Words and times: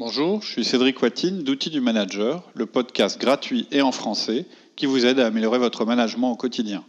Bonjour, 0.00 0.42
je 0.42 0.48
suis 0.48 0.64
Cédric 0.64 1.00
Watine 1.00 1.44
d'Outils 1.44 1.70
du 1.70 1.80
Manager, 1.80 2.50
le 2.54 2.66
podcast 2.66 3.16
gratuit 3.16 3.68
et 3.70 3.80
en 3.80 3.92
français 3.92 4.44
qui 4.74 4.86
vous 4.86 5.06
aide 5.06 5.20
à 5.20 5.26
améliorer 5.26 5.60
votre 5.60 5.84
management 5.84 6.32
au 6.32 6.34
quotidien. 6.34 6.84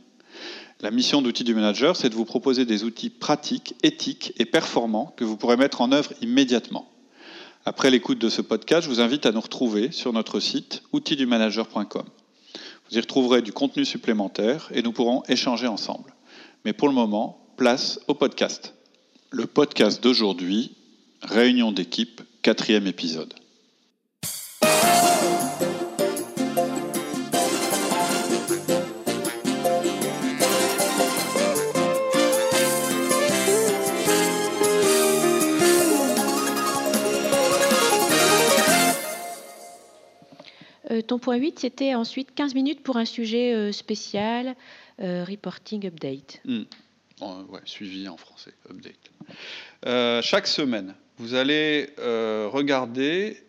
La 0.82 0.90
mission 0.90 1.22
d'Outils 1.22 1.44
du 1.44 1.54
Manager, 1.54 1.96
c'est 1.96 2.10
de 2.10 2.16
vous 2.16 2.26
proposer 2.26 2.66
des 2.66 2.84
outils 2.84 3.12
pratiques, 3.12 3.76
éthiques 3.84 4.34
et 4.40 4.46
performants 4.46 5.14
que 5.18 5.24
vous 5.24 5.38
pourrez 5.38 5.56
mettre 5.56 5.82
en 5.82 5.92
œuvre 5.92 6.14
immédiatement. 6.24 6.90
Après 7.64 7.92
l'écoute 7.92 8.18
de 8.18 8.28
ce 8.28 8.42
podcast, 8.42 8.86
je 8.86 8.90
vous 8.90 9.02
invite 9.02 9.28
à 9.28 9.32
nous 9.32 9.42
retrouver 9.42 9.92
sur 9.92 10.12
notre 10.12 10.40
site 10.40 10.82
outildumanager.com. 10.92 12.06
Vous 12.90 12.98
y 12.98 13.00
retrouverez 13.00 13.44
du 13.44 13.54
contenu 13.54 13.86
supplémentaire 13.86 14.72
et 14.74 14.82
nous 14.82 14.94
pourrons 14.94 15.22
échanger 15.28 15.68
ensemble. 15.68 16.16
Mais 16.66 16.74
pour 16.74 16.88
le 16.88 16.96
moment, 16.96 17.38
place 17.56 18.00
au 18.08 18.16
podcast. 18.16 18.74
Le 19.30 19.46
podcast 19.46 20.02
d'aujourd'hui, 20.02 20.72
Réunion 21.22 21.72
d'équipe 21.72 22.22
Quatrième 22.46 22.86
épisode. 22.86 23.34
Euh, 40.92 41.02
ton 41.02 41.18
point 41.18 41.38
8, 41.38 41.58
c'était 41.58 41.96
ensuite 41.96 42.36
15 42.36 42.54
minutes 42.54 42.84
pour 42.84 42.98
un 42.98 43.06
sujet 43.06 43.56
euh, 43.56 43.72
spécial, 43.72 44.56
euh, 45.02 45.24
reporting 45.24 45.88
update. 45.88 46.42
Hmm. 46.46 46.66
ouais, 47.50 47.62
suivi 47.66 48.08
en 48.08 48.18
français, 48.18 48.54
update. 48.70 50.22
chaque 50.24 50.46
semaine, 50.46 50.94
vous 51.18 51.34
allez 51.34 51.90
euh, 52.00 52.50
regarder 52.52 53.42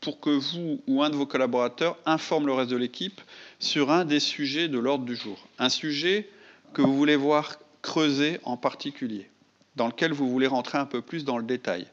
pour 0.00 0.20
que 0.20 0.30
vous 0.30 0.80
ou 0.86 1.02
un 1.02 1.10
de 1.10 1.16
vos 1.16 1.26
collaborateurs 1.26 1.98
informe 2.04 2.46
le 2.46 2.52
reste 2.52 2.70
de 2.70 2.76
l'équipe 2.76 3.20
sur 3.58 3.90
un 3.90 4.04
des 4.04 4.20
sujets 4.20 4.68
de 4.68 4.78
l'ordre 4.78 5.04
du 5.04 5.16
jour. 5.16 5.48
Un 5.58 5.68
sujet 5.68 6.28
que 6.74 6.82
vous 6.82 6.96
voulez 6.96 7.16
voir 7.16 7.58
creuser 7.82 8.38
en 8.44 8.56
particulier, 8.56 9.30
dans 9.76 9.86
lequel 9.86 10.12
vous 10.12 10.28
voulez 10.28 10.46
rentrer 10.46 10.78
un 10.78 10.86
peu 10.86 11.00
plus 11.00 11.24
dans 11.24 11.38
le 11.38 11.44
détail. 11.44 11.86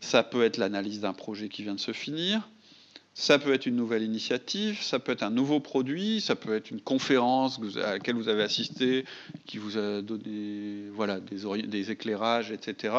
Ça 0.00 0.22
peut 0.22 0.44
être 0.44 0.56
l'analyse 0.56 1.00
d'un 1.00 1.12
projet 1.12 1.48
qui 1.48 1.62
vient 1.62 1.74
de 1.74 1.80
se 1.80 1.92
finir, 1.92 2.48
ça 3.18 3.40
peut 3.40 3.52
être 3.52 3.66
une 3.66 3.74
nouvelle 3.74 4.04
initiative, 4.04 4.80
ça 4.80 5.00
peut 5.00 5.10
être 5.10 5.24
un 5.24 5.30
nouveau 5.30 5.58
produit, 5.58 6.20
ça 6.20 6.36
peut 6.36 6.54
être 6.54 6.70
une 6.70 6.80
conférence 6.80 7.58
à 7.82 7.94
laquelle 7.94 8.14
vous 8.14 8.28
avez 8.28 8.44
assisté, 8.44 9.04
qui 9.44 9.58
vous 9.58 9.76
a 9.76 10.02
donné 10.02 10.84
voilà, 10.92 11.18
des, 11.18 11.62
des 11.62 11.90
éclairages, 11.90 12.52
etc. 12.52 12.94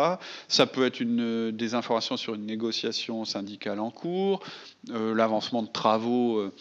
Ça 0.50 0.66
peut 0.66 0.86
être 0.86 1.00
une, 1.00 1.52
des 1.52 1.73
informations 1.73 2.17
sur 2.17 2.36
une 2.36 2.45
négociation 2.45 3.23
syndicale 3.23 3.80
en 3.80 3.92
cours, 3.92 4.42
euh, 4.90 5.16
l'avancement 5.16 5.64
de 5.64 5.70
travaux 5.70 6.40
euh, 6.40 6.52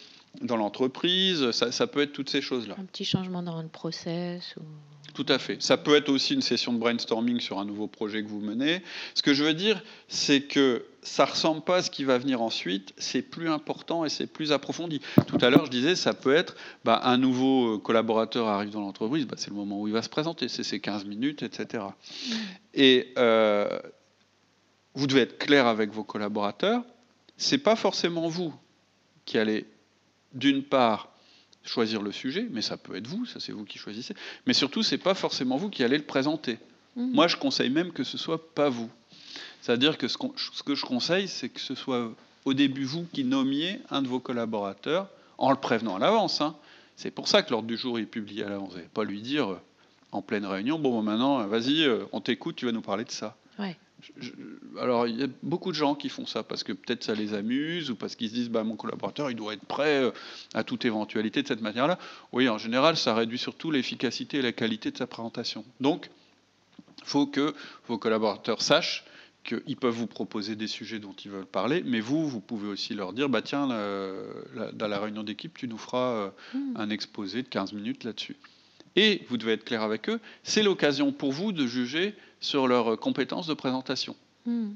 dans 0.41 0.55
l'entreprise, 0.55 1.51
ça, 1.51 1.73
ça, 1.73 1.85
peut 1.85 1.99
être 1.99 2.13
toutes 2.13 2.29
ces 2.29 2.41
choses-là. 2.41 2.75
Un 2.79 2.85
petit 2.85 3.03
changement 3.03 3.43
dans 3.43 3.61
le 3.61 3.67
process 3.67 4.55
ou... 4.55 4.61
Tout 5.15 5.25
à 5.27 5.37
fait. 5.37 5.61
Ça 5.61 5.75
peut 5.75 5.95
être 5.95 6.07
aussi 6.07 6.33
une 6.33 6.41
session 6.41 6.71
de 6.71 6.77
brainstorming 6.77 7.41
sur 7.41 7.59
un 7.59 7.65
nouveau 7.65 7.87
projet 7.87 8.23
que 8.23 8.29
vous 8.29 8.39
menez. 8.39 8.81
Ce 9.15 9.21
que 9.21 9.33
je 9.33 9.43
veux 9.43 9.53
dire, 9.53 9.83
c'est 10.07 10.43
que 10.43 10.85
ça 11.01 11.25
ressemble 11.25 11.61
pas 11.61 11.77
à 11.77 11.81
ce 11.81 11.89
qui 11.89 12.03
va 12.03 12.17
venir 12.17 12.41
ensuite. 12.41 12.93
C'est 12.97 13.21
plus 13.21 13.49
important 13.49 14.05
et 14.05 14.09
c'est 14.09 14.27
plus 14.27 14.51
approfondi. 14.51 15.01
Tout 15.27 15.37
à 15.41 15.49
l'heure, 15.49 15.65
je 15.65 15.71
disais, 15.71 15.95
ça 15.95 16.13
peut 16.13 16.33
être 16.33 16.55
bah, 16.83 17.01
un 17.03 17.17
nouveau 17.17 17.75
euh, 17.75 17.77
collaborateur 17.77 18.47
arrive 18.47 18.71
dans 18.71 18.81
l'entreprise, 18.81 19.25
bah, 19.25 19.35
c'est 19.37 19.49
le 19.49 19.55
moment 19.55 19.79
où 19.81 19.87
il 19.87 19.93
va 19.93 20.01
se 20.01 20.09
présenter, 20.09 20.47
c'est 20.47 20.63
ses 20.63 20.79
15 20.79 21.05
minutes, 21.05 21.43
etc. 21.43 21.83
Et 22.73 23.13
euh, 23.17 23.79
vous 24.93 25.07
devez 25.07 25.21
être 25.21 25.37
clair 25.37 25.67
avec 25.67 25.91
vos 25.91 26.03
collaborateurs. 26.03 26.83
C'est 27.37 27.59
pas 27.59 27.75
forcément 27.75 28.27
vous 28.27 28.53
qui 29.25 29.37
allez, 29.37 29.65
d'une 30.33 30.63
part, 30.63 31.13
choisir 31.63 32.01
le 32.01 32.11
sujet, 32.11 32.47
mais 32.51 32.61
ça 32.61 32.77
peut 32.77 32.95
être 32.95 33.07
vous, 33.07 33.25
ça 33.25 33.39
c'est 33.39 33.51
vous 33.51 33.63
qui 33.63 33.77
choisissez. 33.77 34.15
Mais 34.45 34.53
surtout, 34.53 34.83
c'est 34.83 34.97
pas 34.97 35.13
forcément 35.13 35.57
vous 35.57 35.69
qui 35.69 35.83
allez 35.83 35.97
le 35.97 36.05
présenter. 36.05 36.57
Mhm. 36.95 37.11
Moi, 37.13 37.27
je 37.27 37.37
conseille 37.37 37.69
même 37.69 37.91
que 37.91 38.03
ce 38.03 38.17
soit 38.17 38.53
pas 38.53 38.69
vous. 38.69 38.89
C'est-à-dire 39.61 39.97
que 39.97 40.07
ce, 40.07 40.17
ce, 40.53 40.63
que 40.63 40.75
je 40.75 40.85
conseille, 40.85 41.27
c'est 41.27 41.49
que 41.49 41.59
ce 41.59 41.75
soit 41.75 42.11
au 42.45 42.53
début 42.53 42.85
vous 42.85 43.05
qui 43.13 43.23
nommiez 43.23 43.79
un 43.89 44.01
de 44.01 44.07
vos 44.07 44.19
collaborateurs 44.19 45.07
en 45.37 45.51
le 45.51 45.57
prévenant 45.57 45.95
à 45.95 45.99
l'avance. 45.99 46.41
Hein. 46.41 46.55
C'est 46.95 47.11
pour 47.11 47.27
ça 47.27 47.43
que 47.43 47.51
l'ordre 47.51 47.67
du 47.67 47.77
jour 47.77 47.99
est 47.99 48.05
publié 48.05 48.43
à 48.43 48.49
l'avance. 48.49 48.73
Pas 48.93 49.03
lui 49.03 49.21
dire 49.21 49.51
euh, 49.51 49.61
en 50.11 50.21
pleine 50.21 50.45
réunion, 50.45 50.79
bon, 50.79 51.01
maintenant, 51.01 51.45
vas-y, 51.47 51.83
euh, 51.83 52.05
on 52.11 52.21
t'écoute, 52.21 52.55
tu 52.55 52.65
vas 52.65 52.71
nous 52.71 52.81
parler 52.81 53.05
de 53.05 53.11
ça. 53.11 53.35
Ouais 53.57 53.77
alors, 54.79 55.07
il 55.07 55.19
y 55.19 55.23
a 55.23 55.27
beaucoup 55.43 55.71
de 55.71 55.75
gens 55.75 55.95
qui 55.95 56.09
font 56.09 56.25
ça 56.25 56.43
parce 56.43 56.63
que 56.63 56.71
peut-être 56.71 57.03
ça 57.03 57.13
les 57.13 57.33
amuse 57.33 57.91
ou 57.91 57.95
parce 57.95 58.15
qu'ils 58.15 58.29
se 58.29 58.33
disent 58.33 58.49
bah, 58.49 58.63
mon 58.63 58.75
collaborateur, 58.75 59.29
il 59.29 59.35
doit 59.35 59.53
être 59.53 59.65
prêt 59.65 60.03
euh, 60.03 60.11
à 60.53 60.63
toute 60.63 60.85
éventualité 60.85 61.41
de 61.41 61.47
cette 61.47 61.61
manière-là. 61.61 61.99
Oui, 62.31 62.47
en 62.49 62.57
général, 62.57 62.97
ça 62.97 63.13
réduit 63.13 63.37
surtout 63.37 63.71
l'efficacité 63.71 64.37
et 64.37 64.41
la 64.41 64.51
qualité 64.51 64.91
de 64.91 64.97
sa 64.97 65.07
présentation. 65.07 65.65
Donc, 65.79 66.09
il 66.99 67.05
faut 67.07 67.27
que 67.27 67.53
vos 67.87 67.97
collaborateurs 67.97 68.61
sachent 68.61 69.05
qu'ils 69.43 69.77
peuvent 69.77 69.93
vous 69.93 70.07
proposer 70.07 70.55
des 70.55 70.67
sujets 70.67 70.99
dont 70.99 71.13
ils 71.13 71.31
veulent 71.31 71.45
parler, 71.45 71.83
mais 71.85 71.99
vous, 71.99 72.27
vous 72.27 72.41
pouvez 72.41 72.67
aussi 72.67 72.93
leur 72.93 73.13
dire 73.13 73.29
bah, 73.29 73.41
tiens, 73.41 73.67
dans 73.67 74.87
la 74.87 74.99
réunion 74.99 75.23
d'équipe, 75.23 75.57
tu 75.57 75.67
nous 75.67 75.77
feras 75.77 76.11
euh, 76.11 76.29
hmm. 76.53 76.73
un 76.75 76.89
exposé 76.89 77.43
de 77.43 77.47
15 77.47 77.73
minutes 77.73 78.03
là-dessus. 78.03 78.35
Et 78.95 79.23
vous 79.29 79.37
devez 79.37 79.53
être 79.53 79.63
clair 79.63 79.81
avec 79.81 80.09
eux, 80.09 80.19
c'est 80.43 80.63
l'occasion 80.63 81.11
pour 81.11 81.31
vous 81.31 81.51
de 81.51 81.65
juger 81.65 82.15
sur 82.39 82.67
leurs 82.67 82.99
compétences 82.99 83.47
de 83.47 83.53
présentation. 83.53 84.15
Hmm. 84.45 84.71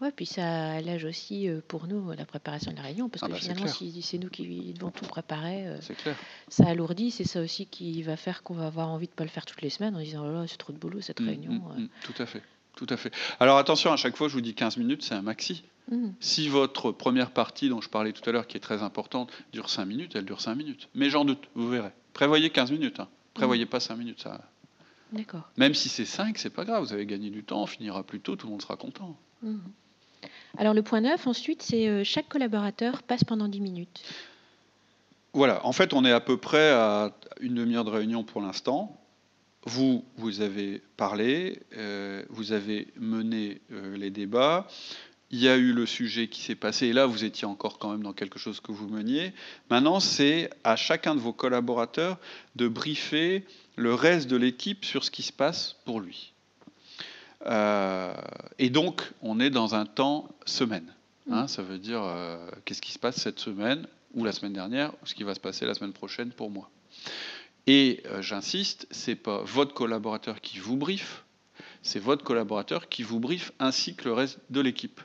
Oui, 0.00 0.10
puis 0.14 0.26
ça 0.26 0.70
allège 0.70 1.04
aussi 1.04 1.48
euh, 1.48 1.60
pour 1.66 1.88
nous 1.88 2.12
la 2.12 2.24
préparation 2.24 2.70
de 2.70 2.76
la 2.76 2.82
réunion, 2.82 3.08
parce 3.08 3.24
ah 3.24 3.26
que 3.26 3.32
bah, 3.32 3.38
finalement, 3.38 3.66
si 3.66 4.00
c'est 4.00 4.18
nous 4.18 4.28
qui 4.28 4.72
devons 4.72 4.92
tout 4.92 5.04
préparer, 5.06 5.66
euh, 5.66 5.78
ça 6.48 6.68
alourdit. 6.68 7.10
C'est 7.10 7.26
ça 7.26 7.40
aussi 7.40 7.66
qui 7.66 8.02
va 8.02 8.16
faire 8.16 8.44
qu'on 8.44 8.54
va 8.54 8.66
avoir 8.66 8.88
envie 8.88 9.06
de 9.06 9.12
ne 9.12 9.16
pas 9.16 9.24
le 9.24 9.30
faire 9.30 9.44
toutes 9.44 9.60
les 9.60 9.70
semaines 9.70 9.96
en 9.96 10.00
disant 10.00 10.24
oh 10.24 10.46
c'est 10.46 10.56
trop 10.56 10.72
de 10.72 10.78
boulot 10.78 11.00
cette 11.00 11.20
hmm, 11.20 11.26
réunion. 11.26 11.52
Hmm, 11.52 11.88
tout 12.04 12.14
à 12.22 12.26
fait. 12.26 12.42
Tout 12.78 12.86
à 12.90 12.96
fait. 12.96 13.12
Alors 13.40 13.58
attention, 13.58 13.92
à 13.92 13.96
chaque 13.96 14.16
fois, 14.16 14.28
je 14.28 14.34
vous 14.34 14.40
dis 14.40 14.54
15 14.54 14.76
minutes, 14.76 15.02
c'est 15.02 15.14
un 15.14 15.22
maxi. 15.22 15.64
Si 16.20 16.48
votre 16.48 16.92
première 16.92 17.30
partie, 17.30 17.68
dont 17.68 17.80
je 17.80 17.88
parlais 17.88 18.12
tout 18.12 18.28
à 18.28 18.32
l'heure, 18.32 18.46
qui 18.46 18.56
est 18.56 18.60
très 18.60 18.82
importante, 18.82 19.32
dure 19.52 19.68
5 19.68 19.84
minutes, 19.84 20.12
elle 20.14 20.26
dure 20.26 20.40
5 20.40 20.54
minutes. 20.54 20.88
Mais 20.94 21.10
j'en 21.10 21.24
doute, 21.24 21.48
vous 21.54 21.68
verrez. 21.68 21.90
Prévoyez 22.12 22.50
15 22.50 22.70
minutes. 22.70 23.00
Hein. 23.00 23.08
Prévoyez 23.34 23.66
pas 23.66 23.80
5 23.80 23.96
minutes. 23.96 24.20
Ça, 24.20 24.40
D'accord. 25.12 25.48
Même 25.56 25.74
si 25.74 25.88
c'est 25.88 26.04
5, 26.04 26.38
c'est 26.38 26.50
pas 26.50 26.64
grave, 26.64 26.84
vous 26.84 26.92
avez 26.92 27.06
gagné 27.06 27.30
du 27.30 27.42
temps, 27.42 27.62
on 27.62 27.66
finira 27.66 28.02
plus 28.02 28.20
tôt, 28.20 28.36
tout 28.36 28.46
le 28.46 28.52
monde 28.52 28.62
sera 28.62 28.76
content. 28.76 29.16
Mhm. 29.42 29.60
Alors 30.58 30.74
le 30.74 30.82
point 30.82 31.00
9, 31.00 31.26
ensuite, 31.26 31.62
c'est 31.62 31.88
euh, 31.88 32.04
chaque 32.04 32.28
collaborateur 32.28 33.02
passe 33.02 33.24
pendant 33.24 33.48
10 33.48 33.60
minutes. 33.60 34.02
Voilà, 35.32 35.64
en 35.66 35.72
fait, 35.72 35.94
on 35.94 36.04
est 36.04 36.12
à 36.12 36.20
peu 36.20 36.36
près 36.36 36.70
à 36.70 37.12
une 37.40 37.54
demi-heure 37.54 37.84
de 37.84 37.90
réunion 37.90 38.24
pour 38.24 38.42
l'instant. 38.42 38.96
Vous, 39.64 40.04
vous 40.16 40.40
avez 40.40 40.80
parlé, 40.96 41.60
euh, 41.76 42.22
vous 42.30 42.52
avez 42.52 42.88
mené 42.96 43.60
euh, 43.72 43.96
les 43.96 44.10
débats, 44.10 44.68
il 45.30 45.40
y 45.40 45.48
a 45.48 45.56
eu 45.56 45.72
le 45.72 45.84
sujet 45.84 46.28
qui 46.28 46.40
s'est 46.40 46.54
passé, 46.54 46.86
et 46.86 46.92
là, 46.92 47.04
vous 47.04 47.24
étiez 47.24 47.46
encore 47.46 47.78
quand 47.78 47.90
même 47.90 48.02
dans 48.02 48.14
quelque 48.14 48.38
chose 48.38 48.60
que 48.60 48.72
vous 48.72 48.88
meniez. 48.88 49.32
Maintenant, 49.68 50.00
c'est 50.00 50.48
à 50.64 50.76
chacun 50.76 51.14
de 51.14 51.20
vos 51.20 51.34
collaborateurs 51.34 52.18
de 52.56 52.66
briefer 52.66 53.44
le 53.76 53.92
reste 53.92 54.28
de 54.28 54.36
l'équipe 54.36 54.84
sur 54.84 55.04
ce 55.04 55.10
qui 55.10 55.22
se 55.22 55.32
passe 55.32 55.76
pour 55.84 56.00
lui. 56.00 56.32
Euh, 57.46 58.14
et 58.58 58.70
donc, 58.70 59.02
on 59.20 59.38
est 59.38 59.50
dans 59.50 59.74
un 59.74 59.84
temps 59.84 60.28
semaine. 60.46 60.94
Hein, 61.30 61.46
ça 61.46 61.62
veut 61.62 61.78
dire 61.78 62.02
qu'est-ce 62.64 62.80
qui 62.80 62.92
se 62.92 62.98
passe 62.98 63.16
cette 63.16 63.38
semaine 63.38 63.86
ou 64.14 64.24
la 64.24 64.32
semaine 64.32 64.54
dernière, 64.54 64.94
ou 65.02 65.06
ce 65.06 65.14
qui 65.14 65.24
va 65.24 65.34
se 65.34 65.40
passer 65.40 65.66
la 65.66 65.74
semaine 65.74 65.92
prochaine 65.92 66.30
pour 66.30 66.50
moi. 66.50 66.70
Et 67.68 68.02
euh, 68.06 68.22
j'insiste, 68.22 68.88
c'est 68.90 69.14
pas 69.14 69.42
votre 69.44 69.74
collaborateur 69.74 70.40
qui 70.40 70.58
vous 70.58 70.76
briefe, 70.76 71.24
c'est 71.82 72.00
votre 72.00 72.24
collaborateur 72.24 72.88
qui 72.88 73.04
vous 73.04 73.20
briefe 73.20 73.52
ainsi 73.60 73.94
que 73.94 74.04
le 74.06 74.14
reste 74.14 74.40
de 74.50 74.60
l'équipe 74.60 75.00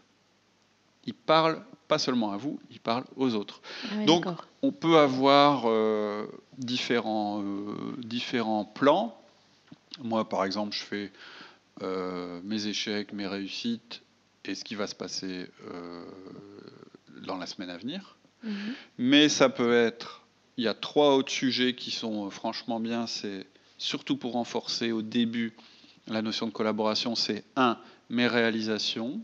il 1.06 1.14
parle 1.14 1.62
pas 1.88 1.98
seulement 2.00 2.32
à 2.32 2.38
vous, 2.38 2.60
il 2.72 2.80
parle 2.80 3.04
aux 3.16 3.36
autres. 3.36 3.62
Ah 3.92 4.06
Donc, 4.06 4.26
on 4.62 4.72
peut 4.72 4.98
avoir 4.98 5.64
euh, 5.66 6.26
différents, 6.58 7.42
euh, 7.44 7.76
différents 7.98 8.66
plans. 8.66 9.20
Moi, 10.02 10.28
par 10.28 10.46
exemple, 10.46 10.76
je 10.76 10.82
fais 10.82 11.12
euh, 11.82 12.40
mes 12.44 12.68
échecs, 12.68 13.14
mes 13.14 13.28
réussites 13.28 14.02
et 14.46 14.56
ce 14.56 14.64
qui 14.64 14.76
va 14.76 14.88
se 14.88 14.96
passer 14.96 15.50
dans 17.26 17.38
la 17.38 17.46
semaine 17.46 17.70
à 17.70 17.78
venir. 17.78 18.18
Mhm. 18.44 18.74
Mais 18.98 19.30
ça 19.30 19.50
peut 19.50 19.74
être, 19.74 20.23
il 20.58 20.64
y 20.64 20.68
a 20.68 20.74
trois 20.74 21.16
autres 21.16 21.32
sujets 21.32 21.76
qui 21.76 21.92
sont 21.92 22.30
franchement 22.30 22.80
bien. 22.80 23.08
C'est 23.08 23.46
surtout 23.78 24.18
pour 24.18 24.34
renforcer 24.34 24.92
au 24.92 25.02
début 25.02 25.54
la 26.08 26.22
notion 26.22 26.48
de 26.48 26.52
collaboration. 26.52 27.16
C'est 27.16 27.44
un, 27.56 27.78
mes 28.10 28.28
réalisations 28.28 29.22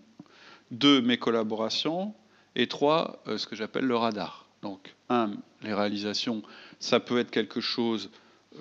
deux, 0.72 1.02
mes 1.02 1.18
collaborations, 1.18 2.14
et 2.56 2.68
trois, 2.68 3.22
euh, 3.28 3.38
ce 3.38 3.48
que 3.48 3.56
j'appelle 3.56 3.86
le 3.86 3.96
radar. 3.96 4.46
Donc, 4.62 4.96
un, 5.10 5.32
les 5.62 5.74
réalisations, 5.74 6.44
ça 6.80 7.00
peut 7.00 7.20
être 7.20 7.32
quelque 7.32 7.62
chose 7.62 8.10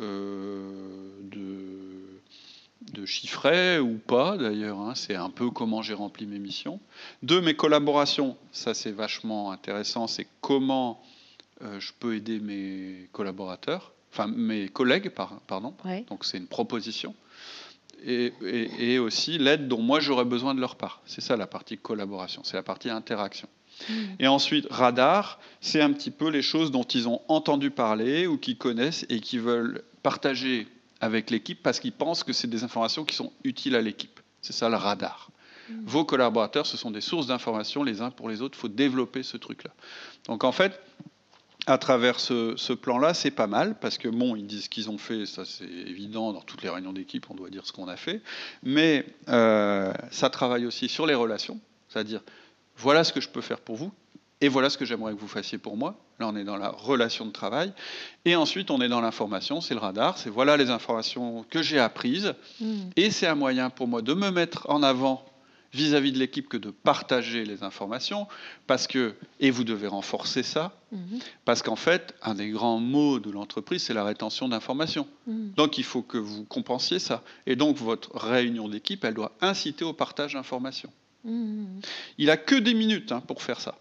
euh, 0.01 1.21
de, 1.23 1.45
chiffrer 3.05 3.79
ou 3.79 3.97
pas 3.97 4.37
d'ailleurs, 4.37 4.81
hein. 4.81 4.95
c'est 4.97 5.15
un 5.15 5.31
peu 5.31 5.51
comment 5.51 5.83
j'ai 5.83 5.95
rempli 5.95 6.27
mes 6.27 6.41
missions. 6.41 6.81
Deux, 7.23 7.41
mes 7.41 7.55
collaborations, 7.55 8.37
ça 8.53 8.75
c'est 8.75 8.91
vachement 8.91 9.53
intéressant, 9.53 10.09
c'est 10.09 10.27
comment 10.41 11.01
euh, 11.01 11.18
je 11.61 11.93
peux 11.99 12.15
aider 12.15 12.41
mes 12.41 13.09
collaborateurs, 13.13 13.93
enfin 14.13 14.27
mes 14.29 14.69
collègues, 14.69 15.11
pardon. 15.11 15.75
Donc 16.09 16.25
c'est 16.25 16.39
une 16.39 16.47
proposition. 16.47 17.15
Et, 18.05 18.99
aussi 18.99 19.39
l'aide 19.39 19.69
dont 19.69 19.81
moi 19.81 20.01
j'aurais 20.01 20.25
besoin 20.25 20.55
de 20.55 20.61
leur 20.61 20.77
part. 20.77 21.03
C'est 21.07 21.21
ça 21.21 21.37
la 21.37 21.47
partie 21.47 21.79
collaboration, 21.79 22.43
c'est 22.45 22.57
la 22.57 22.63
partie 22.63 22.91
interaction. 22.91 23.49
Hmm. 23.89 23.93
Et 24.19 24.27
ensuite, 24.27 24.67
radar, 24.71 25.39
c'est 25.61 25.81
un 25.81 25.93
petit 25.93 26.11
peu 26.11 26.29
les 26.31 26.43
choses 26.43 26.71
dont 26.71 26.83
ils 26.83 27.09
ont 27.09 27.21
entendu 27.29 27.71
parler 27.71 28.27
ou 28.27 28.37
qu'ils 28.37 28.59
connaissent 28.59 29.07
et 29.09 29.21
qui 29.21 29.39
veulent 29.39 29.83
partager 30.03 30.67
avec 31.01 31.31
l'équipe 31.31 31.63
parce 31.63 31.79
qu'ils 31.79 31.93
pensent 31.93 32.25
que 32.25 32.33
c'est 32.33 32.49
des 32.49 32.65
informations 32.65 33.05
qui 33.05 33.15
sont 33.15 33.33
utiles 33.45 33.77
à 33.77 33.81
l'équipe. 33.81 34.21
C'est 34.43 34.53
ça 34.53 34.69
le 34.69 34.77
radar. 34.77 35.31
Hmm. 35.69 35.85
Vos 35.85 36.05
collaborateurs, 36.05 36.67
ce 36.67 36.77
sont 36.77 36.91
des 36.91 37.01
sources 37.01 37.27
d'informations 37.29 37.85
les 37.85 38.01
uns 38.01 38.11
pour 38.11 38.29
les 38.29 38.43
autres. 38.43 38.57
Il 38.59 38.61
faut 38.61 38.69
développer 38.69 39.23
ce 39.23 39.37
truc-là. 39.37 39.71
Donc 40.27 40.45
en 40.45 40.53
fait, 40.53 40.81
à 41.69 41.77
travers 41.77 42.19
ce, 42.19 42.73
plan-là, 42.73 43.13
c'est 43.13 43.31
pas 43.31 43.47
mal, 43.47 43.77
parce 43.79 43.99
que 43.99 44.09
bon, 44.09 44.35
ils 44.35 44.47
disent 44.47 44.65
ce 44.65 44.69
qu'ils 44.71 44.89
ont 44.89 44.97
fait, 44.97 45.27
ça 45.27 45.45
c'est 45.45 45.65
évident, 45.65 46.33
dans 46.33 46.41
toutes 46.41 46.63
les 46.63 46.71
réunions 46.71 46.95
d'équipe, 46.95 47.27
on 47.29 47.35
doit 47.35 47.51
dire 47.51 47.67
ce 47.67 47.73
qu'on 47.73 47.89
a 47.89 47.97
fait, 47.97 48.23
mais 48.63 49.05
euh, 49.29 49.93
ça 50.11 50.31
travaille 50.31 50.65
aussi 50.65 50.89
sur 50.89 51.07
les 51.07 51.15
relations, 51.15 51.61
c'est-à-dire, 51.89 52.23
voilà 52.79 53.05
ce 53.05 53.13
que 53.13 53.21
je 53.21 53.29
peux 53.29 53.43
faire 53.43 53.61
pour 53.61 53.77
vous, 53.77 53.93
et 54.41 54.49
voilà 54.49 54.71
ce 54.71 54.79
que 54.79 54.87
j'aimerais 54.87 55.15
que 55.15 55.21
vous 55.21 55.29
fassiez 55.29 55.59
pour 55.59 55.77
moi. 55.77 55.97
Là, 56.21 56.29
on 56.29 56.37
est 56.37 56.45
dans 56.45 56.57
la 56.57 56.71
relation 56.71 57.27
de 57.27 57.33
travail. 57.33 57.73
Et 58.25 58.37
ensuite, 58.37 58.71
on 58.71 58.81
est 58.81 58.89
dans 58.89 59.01
l'information, 59.01 59.61
c'est 59.61 59.75
le 59.75 59.81
radar, 59.81 60.17
c'est 60.17 60.31
voilà 60.31 60.57
les 60.57 60.71
informations 60.71 61.45
que 61.51 61.61
j'ai 61.61 61.79
apprises, 61.79 62.35
mmh. 62.61 62.67
et 62.97 63.11
c'est 63.11 63.27
un 63.27 63.35
moyen 63.35 63.69
pour 63.69 63.89
moi 63.89 64.01
de 64.01 64.15
me 64.15 64.31
mettre 64.31 64.71
en 64.71 64.83
avant 64.83 65.25
vis-à-vis 65.73 66.13
de 66.13 66.19
l'équipe 66.19 66.49
que 66.49 66.57
de 66.57 66.71
partager 66.71 67.45
les 67.45 67.63
informations, 67.63 68.27
parce 68.67 68.87
que, 68.87 69.15
et 69.41 69.51
vous 69.51 69.65
devez 69.65 69.87
renforcer 69.87 70.43
ça, 70.43 70.73
mhm. 70.93 71.19
parce 71.45 71.63
qu'en 71.63 71.77
fait, 71.77 72.15
un 72.23 72.35
des 72.35 72.49
grands 72.51 72.79
mots 72.79 73.19
de 73.19 73.31
l'entreprise, 73.31 73.83
c'est 73.83 73.95
la 73.95 74.05
rétention 74.05 74.49
d'informations. 74.49 75.07
Mhm. 75.27 75.53
Donc 75.57 75.79
il 75.79 75.85
faut 75.85 76.03
que 76.03 76.19
vous 76.19 76.45
compensiez 76.45 76.99
ça. 76.99 77.23
Et 77.47 77.57
donc 77.57 77.77
votre 77.77 78.17
réunion 78.17 78.69
d'équipe, 78.69 79.05
elle 79.05 79.15
doit 79.15 79.33
inciter 79.41 79.85
au 79.85 79.93
partage 79.93 80.35
d'informations. 80.35 80.93
Mhm. 81.25 81.81
Il 82.17 82.31
a 82.31 82.37
que 82.37 82.55
des 82.55 82.75
minutes 82.75 83.13
hein, 83.13 83.21
pour 83.21 83.43
faire 83.43 83.61
ça. 83.61 83.79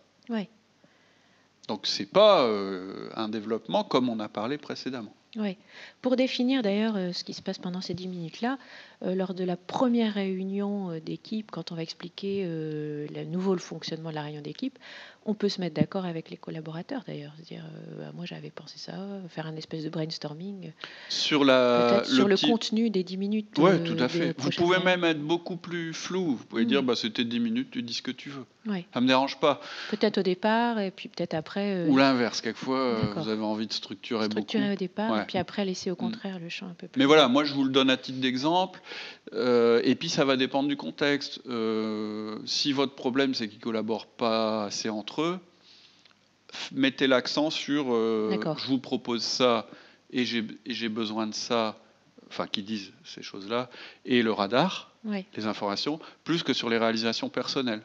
Donc 1.67 1.85
ce 1.85 2.01
n'est 2.01 2.07
pas 2.07 2.43
euh, 2.43 3.09
un 3.15 3.29
développement 3.29 3.83
comme 3.83 4.09
on 4.09 4.19
a 4.19 4.29
parlé 4.29 4.57
précédemment. 4.57 5.13
Oui. 5.37 5.55
Pour 6.01 6.15
définir 6.15 6.63
d'ailleurs 6.63 6.95
euh, 6.95 7.13
ce 7.13 7.23
qui 7.23 7.33
se 7.33 7.41
passe 7.41 7.59
pendant 7.59 7.81
ces 7.81 7.93
10 7.93 8.07
minutes-là, 8.07 8.57
euh, 9.03 9.13
lors 9.13 9.33
de 9.33 9.43
la 9.43 9.55
première 9.55 10.15
réunion 10.15 10.89
euh, 10.89 10.99
d'équipe, 10.99 11.51
quand 11.51 11.71
on 11.71 11.75
va 11.75 11.83
expliquer 11.83 12.45
le 12.47 13.23
nouveau 13.25 13.53
le 13.53 13.59
fonctionnement 13.59 14.09
de 14.09 14.15
la 14.15 14.23
réunion 14.23 14.41
d'équipe, 14.41 14.79
on 15.25 15.33
peut 15.33 15.49
se 15.49 15.59
mettre 15.59 15.75
d'accord 15.75 16.05
avec 16.05 16.29
les 16.29 16.37
collaborateurs 16.37 17.03
d'ailleurs. 17.05 17.33
dire 17.43 17.63
bah, 17.99 18.11
moi 18.15 18.25
j'avais 18.25 18.49
pensé 18.49 18.77
ça, 18.77 18.93
faire 19.27 19.45
un 19.45 19.55
espèce 19.55 19.83
de 19.83 19.89
brainstorming. 19.89 20.71
Sur, 21.09 21.43
la, 21.43 21.99
le, 21.99 22.05
sur 22.05 22.27
le 22.27 22.37
contenu 22.37 22.89
des 22.89 23.03
10 23.03 23.17
minutes. 23.17 23.47
Oui, 23.57 23.83
tout 23.83 23.97
à 23.99 24.07
fait. 24.07 24.33
Vous 24.39 24.49
pouvez 24.51 24.79
même 24.79 25.03
être 25.03 25.21
beaucoup 25.21 25.57
plus 25.57 25.93
flou. 25.93 26.37
Vous 26.37 26.45
pouvez 26.45 26.65
dire 26.65 26.81
mm. 26.81 26.85
bah, 26.85 26.95
c'était 26.95 27.25
10 27.25 27.39
minutes, 27.39 27.71
tu 27.71 27.83
dis 27.83 27.93
ce 27.93 28.01
que 28.01 28.11
tu 28.11 28.29
veux. 28.29 28.45
Ça 28.65 28.99
ne 28.99 29.01
me 29.01 29.07
dérange 29.07 29.39
pas. 29.39 29.61
Peut-être 29.89 30.17
au 30.17 30.23
départ 30.23 30.79
et 30.79 30.91
puis 30.91 31.09
peut-être 31.09 31.33
après. 31.33 31.85
Ou 31.87 31.97
l'inverse, 31.97 32.41
quelquefois 32.41 32.95
vous 33.15 33.29
avez 33.29 33.43
envie 33.43 33.67
de 33.67 33.73
structurer, 33.73 34.25
structurer 34.25 34.73
au 34.73 34.75
départ 34.75 35.21
et 35.21 35.26
puis 35.27 35.37
après 35.37 35.65
laisser 35.65 35.91
au 35.91 35.93
mm. 35.93 35.97
contraire 35.97 36.39
le 36.39 36.49
champ 36.49 36.67
un 36.67 36.73
peu 36.73 36.87
plus. 36.87 36.99
Mais 36.99 37.05
voilà, 37.05 37.27
moi 37.27 37.43
je 37.43 37.53
vous 37.53 37.63
le 37.63 37.69
donne 37.69 37.89
à 37.89 37.97
titre 37.97 38.19
d'exemple. 38.19 38.81
Euh, 39.33 39.81
et 39.83 39.95
puis 39.95 40.09
ça 40.09 40.25
va 40.25 40.37
dépendre 40.37 40.69
du 40.69 40.77
contexte. 40.77 41.41
Euh, 41.47 42.37
si 42.45 42.73
votre 42.73 42.95
problème 42.95 43.33
c'est 43.33 43.47
qu'ils 43.47 43.59
collaborent 43.59 44.07
pas 44.07 44.65
assez 44.65 44.89
entre 44.89 45.21
eux, 45.21 45.39
mettez 46.71 47.07
l'accent 47.07 47.49
sur 47.49 47.93
euh, 47.93 48.37
je 48.57 48.67
vous 48.67 48.79
propose 48.79 49.23
ça 49.23 49.67
et 50.11 50.23
j'ai 50.25 50.89
besoin 50.89 51.27
de 51.27 51.33
ça, 51.33 51.77
enfin 52.29 52.47
qui 52.47 52.63
disent 52.63 52.93
ces 53.03 53.21
choses-là, 53.21 53.69
et 54.05 54.21
le 54.21 54.31
radar, 54.31 54.93
les 55.35 55.45
informations, 55.45 55.99
plus 56.23 56.43
que 56.43 56.53
sur 56.53 56.69
les 56.69 56.77
réalisations 56.77 57.29
personnelles. 57.29 57.83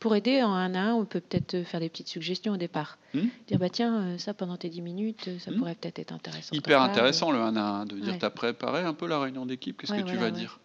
Pour 0.00 0.16
aider 0.16 0.42
en 0.42 0.52
un 0.52 0.74
à 0.74 0.80
un, 0.80 0.94
on 0.94 1.04
peut 1.04 1.20
peut-être 1.20 1.62
faire 1.64 1.78
des 1.78 1.88
petites 1.88 2.08
suggestions 2.08 2.54
au 2.54 2.56
départ. 2.56 2.98
Hmm 3.14 3.26
dire, 3.46 3.58
bah 3.58 3.68
tiens, 3.70 4.18
ça 4.18 4.34
pendant 4.34 4.56
tes 4.56 4.68
10 4.68 4.82
minutes, 4.82 5.30
ça 5.38 5.50
hmm 5.50 5.58
pourrait 5.58 5.74
peut-être 5.74 5.98
être 5.98 6.12
intéressant. 6.12 6.56
Hyper 6.56 6.82
intéressant 6.82 7.30
le 7.30 7.38
1 7.38 7.56
à 7.56 7.60
1, 7.60 7.86
de 7.86 7.96
dire, 7.96 8.18
tu 8.18 8.24
as 8.24 8.30
préparé 8.30 8.80
un 8.80 8.94
peu 8.94 9.06
la 9.06 9.20
réunion 9.20 9.46
d'équipe, 9.46 9.78
qu'est-ce 9.78 9.92
que 9.92 10.08
tu 10.08 10.16
vas 10.16 10.30
dire 10.30 10.58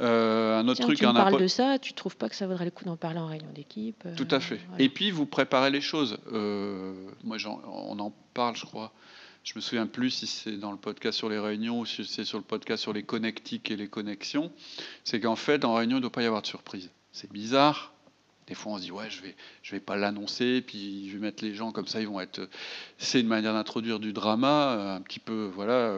euh, 0.00 0.58
un 0.58 0.68
autre 0.68 0.82
truc, 0.82 0.98
tu 0.98 1.04
parles 1.04 1.40
de 1.40 1.46
ça, 1.46 1.78
tu 1.78 1.92
trouves 1.92 2.16
pas 2.16 2.28
que 2.28 2.36
ça 2.36 2.46
vaudrait 2.46 2.64
le 2.64 2.70
coup 2.70 2.84
d'en 2.84 2.96
parler 2.96 3.18
en 3.18 3.26
réunion 3.26 3.50
d'équipe 3.54 4.02
euh, 4.06 4.14
Tout 4.16 4.28
à 4.30 4.40
fait. 4.40 4.60
Et 4.78 4.88
puis 4.88 5.10
vous 5.10 5.26
préparez 5.26 5.70
les 5.70 5.80
choses. 5.80 6.18
Euh, 6.32 6.94
moi, 7.24 7.36
on 7.66 7.98
en 7.98 8.12
parle, 8.34 8.56
je 8.56 8.64
crois. 8.64 8.92
Je 9.42 9.52
me 9.56 9.60
souviens 9.60 9.86
plus 9.86 10.10
si 10.10 10.26
c'est 10.26 10.56
dans 10.56 10.70
le 10.70 10.76
podcast 10.76 11.16
sur 11.16 11.28
les 11.28 11.38
réunions 11.38 11.80
ou 11.80 11.86
si 11.86 12.04
c'est 12.04 12.24
sur 12.24 12.38
le 12.38 12.44
podcast 12.44 12.82
sur 12.82 12.92
les 12.92 13.02
connectiques 13.02 13.70
et 13.70 13.76
les 13.76 13.88
connexions. 13.88 14.52
C'est 15.04 15.18
qu'en 15.18 15.36
fait, 15.36 15.64
en 15.64 15.74
réunion, 15.74 15.96
il 15.96 16.00
ne 16.00 16.02
doit 16.02 16.12
pas 16.12 16.22
y 16.22 16.26
avoir 16.26 16.42
de 16.42 16.46
surprise. 16.46 16.90
C'est 17.12 17.32
bizarre. 17.32 17.92
Des 18.50 18.56
fois, 18.56 18.72
on 18.72 18.78
se 18.78 18.82
dit 18.82 18.90
ouais, 18.90 19.08
je 19.08 19.22
vais, 19.22 19.36
je 19.62 19.70
vais 19.70 19.80
pas 19.80 19.96
l'annoncer, 19.96 20.60
puis 20.60 21.08
je 21.08 21.14
vais 21.14 21.20
mettre 21.20 21.44
les 21.44 21.54
gens 21.54 21.70
comme 21.70 21.86
ça, 21.86 22.00
ils 22.00 22.08
vont 22.08 22.20
être. 22.20 22.48
C'est 22.98 23.20
une 23.20 23.28
manière 23.28 23.54
d'introduire 23.54 24.00
du 24.00 24.12
drama, 24.12 24.96
un 24.96 25.00
petit 25.00 25.20
peu, 25.20 25.48
voilà. 25.54 25.96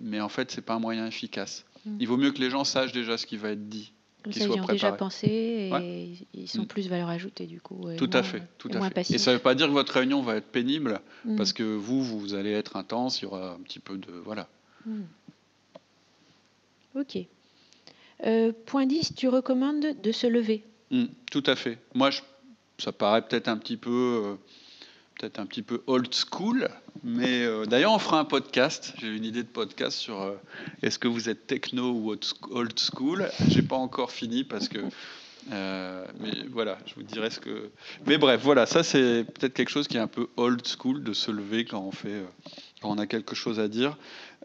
mais 0.00 0.20
en 0.20 0.28
fait, 0.28 0.50
c'est 0.50 0.60
pas 0.60 0.74
un 0.74 0.78
moyen 0.78 1.06
efficace. 1.06 1.64
Mm. 1.86 1.96
Il 2.00 2.08
vaut 2.08 2.16
mieux 2.16 2.32
que 2.32 2.40
les 2.40 2.50
gens 2.50 2.64
sachent 2.64 2.92
déjà 2.92 3.16
ce 3.16 3.26
qui 3.26 3.38
va 3.38 3.50
être 3.50 3.66
dit. 3.68 3.92
Comme 4.22 4.32
ça, 4.32 4.44
ils 4.44 4.60
ont 4.60 4.66
déjà 4.66 4.92
pensé 4.92 5.70
et 5.80 6.12
ils 6.34 6.48
sont 6.48 6.62
mm. 6.62 6.66
plus 6.66 6.88
valeur 6.88 7.08
ajoutée 7.08 7.46
du 7.46 7.60
coup. 7.60 7.86
Tout 7.96 8.10
à 8.12 8.22
fait, 8.22 8.42
tout 8.58 8.68
à 8.72 8.90
fait. 8.90 9.10
Et 9.14 9.18
ça 9.18 9.30
ne 9.30 9.36
veut 9.36 9.42
pas 9.42 9.54
dire 9.54 9.68
que 9.68 9.72
votre 9.72 9.94
réunion 9.94 10.20
va 10.20 10.36
être 10.36 10.50
pénible 10.50 11.00
mm. 11.24 11.36
parce 11.36 11.52
que 11.52 11.62
vous, 11.62 12.02
vous 12.02 12.34
allez 12.34 12.52
être 12.52 12.76
intense, 12.76 13.20
il 13.20 13.24
y 13.24 13.26
aura 13.26 13.52
un 13.52 13.60
petit 13.60 13.78
peu 13.78 13.96
de 13.96 14.12
voilà. 14.24 14.48
Ok. 16.94 17.18
Euh, 18.24 18.52
point 18.64 18.86
10, 18.86 19.14
tu 19.14 19.28
recommandes 19.28 20.00
de 20.02 20.12
se 20.12 20.26
lever? 20.26 20.64
Tout 21.30 21.42
à 21.46 21.56
fait. 21.56 21.78
Moi, 21.94 22.10
ça 22.78 22.92
paraît 22.92 23.22
peut-être 23.22 23.48
un 23.48 23.56
petit 23.56 23.76
peu 23.76 24.22
euh, 24.24 24.34
peut-être 25.18 25.38
un 25.38 25.46
petit 25.46 25.62
peu 25.62 25.82
old 25.86 26.12
school, 26.14 26.68
mais 27.02 27.42
euh, 27.42 27.64
d'ailleurs 27.64 27.92
on 27.92 27.98
fera 27.98 28.20
un 28.20 28.24
podcast. 28.24 28.94
J'ai 29.00 29.08
une 29.08 29.24
idée 29.24 29.42
de 29.42 29.48
podcast 29.48 29.96
sur 29.96 30.20
euh, 30.20 30.36
est-ce 30.82 30.98
que 30.98 31.08
vous 31.08 31.28
êtes 31.28 31.46
techno 31.46 31.92
ou 31.92 32.14
old 32.50 32.78
school? 32.78 33.28
J'ai 33.48 33.62
pas 33.62 33.76
encore 33.76 34.10
fini 34.10 34.44
parce 34.44 34.68
que, 34.68 34.78
mais 35.50 36.32
voilà, 36.50 36.78
je 36.86 36.94
vous 36.94 37.02
dirai 37.02 37.30
ce 37.30 37.40
que. 37.40 37.70
Mais 38.06 38.18
bref, 38.18 38.40
voilà, 38.42 38.66
ça 38.66 38.82
c'est 38.82 39.24
peut-être 39.24 39.54
quelque 39.54 39.70
chose 39.70 39.88
qui 39.88 39.96
est 39.96 40.00
un 40.00 40.06
peu 40.06 40.28
old 40.36 40.62
school 40.66 41.02
de 41.02 41.12
se 41.12 41.30
lever 41.30 41.64
quand 41.64 41.80
on 41.80 41.92
fait, 41.92 42.22
quand 42.82 42.90
on 42.90 42.98
a 42.98 43.06
quelque 43.06 43.34
chose 43.34 43.58
à 43.58 43.68
dire. 43.68 43.96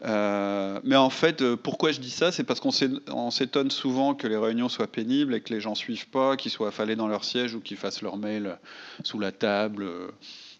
mais 0.02 0.96
en 0.96 1.10
fait, 1.10 1.54
pourquoi 1.56 1.92
je 1.92 2.00
dis 2.00 2.10
ça 2.10 2.32
C'est 2.32 2.44
parce 2.44 2.60
qu'on 2.60 3.30
s'étonne 3.30 3.70
souvent 3.70 4.14
que 4.14 4.26
les 4.26 4.36
réunions 4.36 4.68
soient 4.68 4.86
pénibles 4.86 5.34
et 5.34 5.40
que 5.40 5.52
les 5.52 5.60
gens 5.60 5.74
suivent 5.74 6.08
pas, 6.08 6.36
qu'ils 6.36 6.50
soient 6.50 6.68
affalés 6.68 6.96
dans 6.96 7.08
leur 7.08 7.24
siège 7.24 7.54
ou 7.54 7.60
qu'ils 7.60 7.76
fassent 7.76 8.02
leur 8.02 8.16
mail 8.16 8.58
sous 9.04 9.18
la 9.18 9.32
table. 9.32 9.86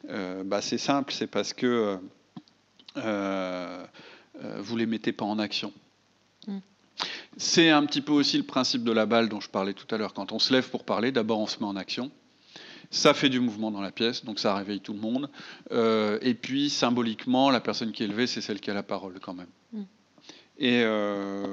Euh, 0.08 0.42
bah, 0.44 0.60
C'est 0.60 0.78
simple, 0.78 1.12
c'est 1.12 1.26
parce 1.26 1.52
que 1.52 1.98
euh, 2.96 3.84
euh, 4.44 4.60
vous 4.60 4.74
ne 4.74 4.80
les 4.80 4.86
mettez 4.86 5.12
pas 5.12 5.24
en 5.24 5.38
action. 5.38 5.72
Mm. 6.46 6.58
C'est 7.36 7.70
un 7.70 7.84
petit 7.86 8.00
peu 8.00 8.12
aussi 8.12 8.36
le 8.36 8.44
principe 8.44 8.84
de 8.84 8.92
la 8.92 9.06
balle 9.06 9.28
dont 9.28 9.40
je 9.40 9.48
parlais 9.48 9.72
tout 9.72 9.92
à 9.94 9.98
l'heure. 9.98 10.14
Quand 10.14 10.32
on 10.32 10.38
se 10.38 10.52
lève 10.52 10.68
pour 10.68 10.84
parler, 10.84 11.12
d'abord 11.12 11.40
on 11.40 11.46
se 11.46 11.58
met 11.60 11.66
en 11.66 11.76
action. 11.76 12.10
Ça 12.92 13.14
fait 13.14 13.28
du 13.28 13.40
mouvement 13.40 13.70
dans 13.70 13.80
la 13.80 13.90
pièce, 13.90 14.24
donc 14.24 14.38
ça 14.38 14.54
réveille 14.54 14.80
tout 14.80 14.92
le 14.92 15.00
monde. 15.00 15.28
et 15.70 16.34
puis 16.34 16.70
symboliquement, 16.70 17.50
la 17.50 17.60
personne 17.60 17.90
qui 17.90 18.04
est 18.04 18.06
levée, 18.06 18.26
c'est 18.26 18.40
celle 18.40 18.60
qui 18.60 18.70
a 18.70 18.74
la 18.74 18.82
parole 18.82 19.18
quand 19.20 19.34
même. 19.34 19.48
Mm. 19.72 19.82
Et 20.58 20.84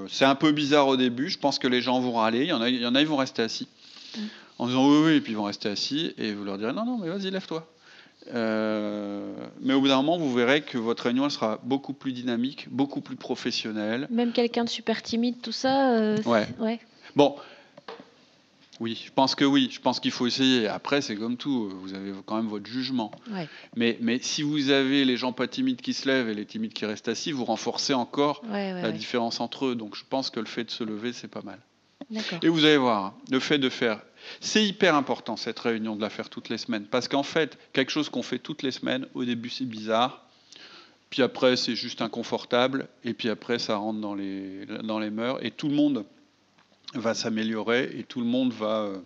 c'est 0.10 0.26
un 0.26 0.36
peu 0.36 0.52
bizarre 0.52 0.88
au 0.88 0.98
début. 0.98 1.30
Je 1.30 1.40
pense 1.40 1.58
que 1.58 1.68
les 1.68 1.82
gens 1.82 2.00
vont 2.00 2.14
râler. 2.14 2.42
Il 2.42 2.50
y 2.50 2.54
en 2.54 2.62
a, 2.62 2.70
il 2.70 2.82
y 2.82 2.86
en 2.86 2.94
a 2.94 3.02
ils 3.02 3.08
vont 3.08 3.18
rester 3.18 3.42
assis. 3.42 3.68
Mm. 4.16 4.22
En 4.60 4.68
disant 4.68 4.90
oui, 4.90 5.02
oui, 5.06 5.12
et 5.14 5.22
puis 5.22 5.32
ils 5.32 5.38
vont 5.38 5.46
rester 5.46 5.70
assis. 5.70 6.14
Et 6.18 6.34
vous 6.34 6.44
leur 6.44 6.58
direz 6.58 6.74
non, 6.74 6.86
non, 6.86 6.98
mais 6.98 7.10
vas-y, 7.10 7.32
lève-toi. 7.32 7.66
Euh, 8.34 9.34
mais 9.62 9.74
au 9.74 9.82
bout 9.82 9.88
d'un 9.88 9.98
moment, 9.98 10.18
vous 10.18 10.34
verrez 10.34 10.62
que 10.62 10.78
votre 10.78 11.04
réunion 11.04 11.30
sera 11.30 11.60
beaucoup 11.64 11.94
plus 11.94 12.12
dynamique, 12.12 12.68
beaucoup 12.70 13.02
plus 13.02 13.16
professionnelle. 13.16 14.08
Même 14.10 14.32
quelqu'un 14.32 14.64
de 14.64 14.70
super 14.70 15.02
timide, 15.02 15.42
tout 15.42 15.52
ça. 15.52 15.92
Euh, 15.94 16.18
ouais. 16.26 16.48
ouais. 16.60 16.80
Bon. 17.16 17.36
Oui, 18.80 19.02
je 19.06 19.12
pense 19.12 19.36
que 19.36 19.46
oui. 19.46 19.70
Je 19.72 19.80
pense 19.80 20.00
qu'il 20.00 20.12
faut 20.12 20.26
essayer. 20.26 20.68
Après, 20.68 21.02
c'est 21.02 21.16
comme 21.16 21.38
tout. 21.38 21.70
Vous 21.82 21.94
avez 21.94 22.14
quand 22.26 22.38
même 22.38 22.48
votre 22.48 22.68
jugement. 22.68 23.12
Ouais. 23.32 23.48
Mais, 23.76 23.98
mais 24.02 24.20
si 24.20 24.42
vous 24.42 24.70
avez 24.70 25.04
les 25.06 25.18
gens 25.18 25.34
pas 25.34 25.48
timides 25.48 25.82
qui 25.82 25.94
se 25.94 26.08
lèvent 26.08 26.30
et 26.30 26.34
les 26.34 26.46
timides 26.46 26.74
qui 26.74 26.86
restent 26.86 27.10
assis, 27.10 27.32
vous 27.32 27.46
renforcez 27.46 27.94
encore 27.94 28.42
la 28.50 28.92
différence 28.92 29.40
entre 29.40 29.68
eux. 29.68 29.76
Donc 29.76 29.96
je 29.96 30.04
pense 30.10 30.30
que 30.30 30.40
le 30.40 30.46
fait 30.46 30.64
de 30.64 30.72
se 30.72 30.84
lever, 30.84 31.14
c'est 31.14 31.28
pas 31.28 31.42
mal. 31.42 31.60
Et 32.42 32.48
vous 32.48 32.66
allez 32.66 32.78
voir, 32.78 33.14
le 33.30 33.40
fait 33.40 33.60
de 33.60 33.70
faire 33.70 34.00
c'est 34.40 34.66
hyper 34.66 34.96
important 34.96 35.38
cette 35.38 35.60
réunion 35.60 35.96
de 35.96 36.02
la 36.02 36.10
faire 36.10 36.30
toutes 36.30 36.50
les 36.50 36.58
semaines, 36.58 36.86
parce 36.86 37.08
qu'en 37.08 37.24
fait, 37.24 37.58
quelque 37.74 37.92
chose 37.92 38.10
qu'on 38.10 38.24
fait 38.24 38.40
toutes 38.40 38.64
les 38.64 38.72
semaines, 38.72 39.06
au 39.14 39.26
début 39.26 39.50
c'est 39.50 39.66
bizarre, 39.66 40.26
puis 41.10 41.22
après 41.22 41.56
c'est 41.56 41.76
juste 41.76 42.02
inconfortable, 42.02 42.88
et 43.04 43.14
puis 43.14 43.30
après 43.30 43.60
ça 43.60 43.78
rentre 43.78 44.00
dans 44.00 44.16
les, 44.16 44.66
dans 44.84 45.00
les 45.00 45.10
mœurs, 45.10 45.40
et 45.42 45.52
tout 45.52 45.70
le 45.70 45.76
monde 45.76 46.06
va 46.94 47.14
s'améliorer, 47.14 47.98
et 47.98 48.04
tout 48.04 48.20
le 48.20 48.26
monde 48.26 48.54
va 48.54 48.82
euh, 48.82 49.00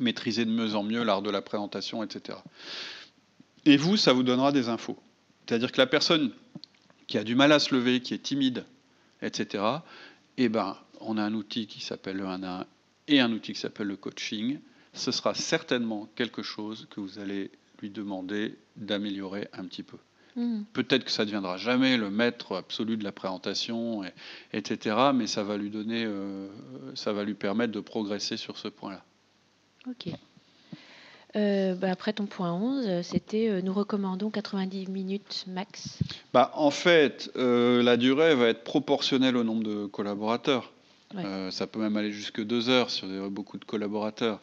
maîtriser 0.00 0.44
de 0.44 0.50
mieux 0.50 0.74
en 0.74 0.82
mieux 0.82 1.02
l'art 1.02 1.22
de 1.22 1.30
la 1.30 1.42
présentation, 1.42 2.02
etc. 2.02 2.38
Et 3.64 3.76
vous, 3.76 3.96
ça 3.96 4.12
vous 4.12 4.22
donnera 4.22 4.52
des 4.52 4.68
infos. 4.68 4.98
C'est-à-dire 5.46 5.72
que 5.72 5.78
la 5.78 5.86
personne 5.86 6.32
qui 7.06 7.18
a 7.18 7.24
du 7.24 7.34
mal 7.34 7.52
à 7.52 7.58
se 7.58 7.74
lever, 7.74 8.00
qui 8.00 8.14
est 8.14 8.22
timide, 8.22 8.64
etc., 9.20 9.64
eh 10.38 10.48
ben, 10.48 10.76
on 11.00 11.18
a 11.18 11.22
un 11.22 11.34
outil 11.34 11.66
qui 11.66 11.80
s'appelle 11.80 12.16
le 12.16 12.26
1 12.26 12.42
à 12.42 12.60
1 12.60 12.66
et 13.08 13.20
un 13.20 13.32
outil 13.32 13.52
qui 13.52 13.60
s'appelle 13.60 13.88
le 13.88 13.96
coaching. 13.96 14.58
Ce 14.94 15.10
sera 15.10 15.34
certainement 15.34 16.08
quelque 16.14 16.42
chose 16.42 16.86
que 16.90 17.00
vous 17.00 17.18
allez 17.18 17.50
lui 17.80 17.90
demander 17.90 18.56
d'améliorer 18.76 19.48
un 19.52 19.64
petit 19.64 19.82
peu. 19.82 19.98
Hmm. 20.36 20.62
Peut-être 20.72 21.04
que 21.04 21.10
ça 21.10 21.22
ne 21.22 21.26
deviendra 21.26 21.58
jamais 21.58 21.96
le 21.96 22.10
maître 22.10 22.56
absolu 22.56 22.96
de 22.96 23.04
la 23.04 23.12
présentation, 23.12 24.02
etc. 24.52 24.96
Mais 25.14 25.26
ça 25.26 25.42
va 25.42 25.56
lui 25.56 25.70
donner, 25.70 26.04
euh, 26.04 26.48
ça 26.94 27.12
va 27.12 27.24
lui 27.24 27.34
permettre 27.34 27.72
de 27.72 27.80
progresser 27.80 28.36
sur 28.36 28.56
ce 28.56 28.68
point-là. 28.68 29.02
Ok. 29.88 30.12
Euh, 31.34 31.74
bah, 31.74 31.90
après 31.90 32.12
ton 32.12 32.26
point 32.26 32.52
11, 32.52 33.02
c'était 33.02 33.48
euh, 33.48 33.62
nous 33.62 33.72
recommandons 33.72 34.30
90 34.30 34.88
minutes 34.88 35.44
max. 35.48 35.98
Bah, 36.32 36.50
en 36.54 36.70
fait, 36.70 37.30
la 37.34 37.96
durée 37.96 38.34
va 38.34 38.48
être 38.48 38.64
proportionnelle 38.64 39.36
au 39.36 39.44
nombre 39.44 39.64
de 39.64 39.86
collaborateurs. 39.86 40.72
ça 41.50 41.66
peut 41.66 41.80
même 41.80 41.96
aller 41.98 42.12
jusque 42.12 42.42
deux 42.42 42.70
heures 42.70 42.90
sur 42.90 43.06
beaucoup 43.30 43.58
de 43.58 43.64
collaborateurs. 43.66 44.40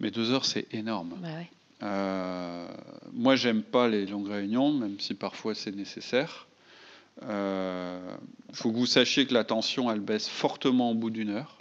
Mais 0.00 0.10
deux 0.10 0.32
heures, 0.32 0.44
c'est 0.44 0.66
énorme. 0.74 1.14
Bah, 1.20 1.28
ouais. 1.28 1.48
Euh, 1.82 2.66
moi, 3.12 3.36
j'aime 3.36 3.62
pas 3.62 3.88
les 3.88 4.06
longues 4.06 4.28
réunions, 4.28 4.72
même 4.72 4.98
si 5.00 5.14
parfois 5.14 5.54
c'est 5.54 5.74
nécessaire. 5.74 6.46
Il 7.20 7.28
euh, 7.28 8.16
faut 8.52 8.70
que 8.70 8.76
vous 8.76 8.86
sachiez 8.86 9.26
que 9.26 9.34
la 9.34 9.44
tension, 9.44 9.90
elle 9.90 10.00
baisse 10.00 10.28
fortement 10.28 10.92
au 10.92 10.94
bout 10.94 11.10
d'une 11.10 11.30
heure. 11.30 11.58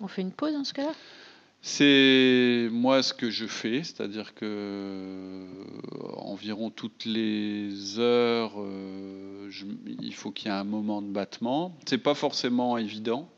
On 0.00 0.08
fait 0.08 0.22
une 0.22 0.32
pause 0.32 0.52
dans 0.52 0.64
ce 0.64 0.74
cas-là? 0.74 0.92
C'est 1.62 2.68
moi 2.72 3.02
ce 3.02 3.12
que 3.12 3.28
je 3.28 3.46
fais, 3.46 3.82
c'est-à-dire 3.82 4.34
que 4.34 4.46
euh, 4.46 5.46
environ 6.16 6.70
toutes 6.70 7.04
les 7.04 7.98
heures, 7.98 8.54
il 10.00 10.14
faut 10.14 10.30
qu'il 10.30 10.46
y 10.46 10.54
ait 10.54 10.56
un 10.56 10.64
moment 10.64 11.02
de 11.02 11.08
battement. 11.08 11.76
C'est 11.86 11.98
pas 11.98 12.14
forcément 12.14 12.78
évident. 12.78 13.28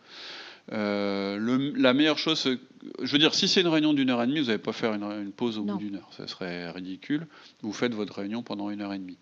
Euh, 0.71 1.73
la 1.77 1.93
meilleure 1.93 2.19
chose, 2.19 2.59
je 3.03 3.13
veux 3.13 3.19
dire, 3.19 3.35
si 3.35 3.49
c'est 3.49 3.61
une 3.61 3.69
réunion 3.69 3.95
d'une 3.95 4.11
heure 4.11 4.23
et 4.23 4.27
demie, 4.27 4.41
vous 4.41 4.47
n'allez 4.47 4.59
pas 4.59 4.73
faire 4.73 4.95
une, 4.95 5.33
pause 5.33 5.59
au 5.59 5.65
bout 5.65 5.79
d'une 5.79 5.97
heure. 5.97 6.09
Ce 6.17 6.27
serait 6.27 6.71
ridicule. 6.71 7.27
Vous 7.63 7.73
faites 7.73 7.95
votre 7.95 8.15
réunion 8.15 8.43
pendant 8.43 8.71
une 8.71 8.81
heure 8.81 8.93
et 8.93 8.99
demie. 8.99 9.19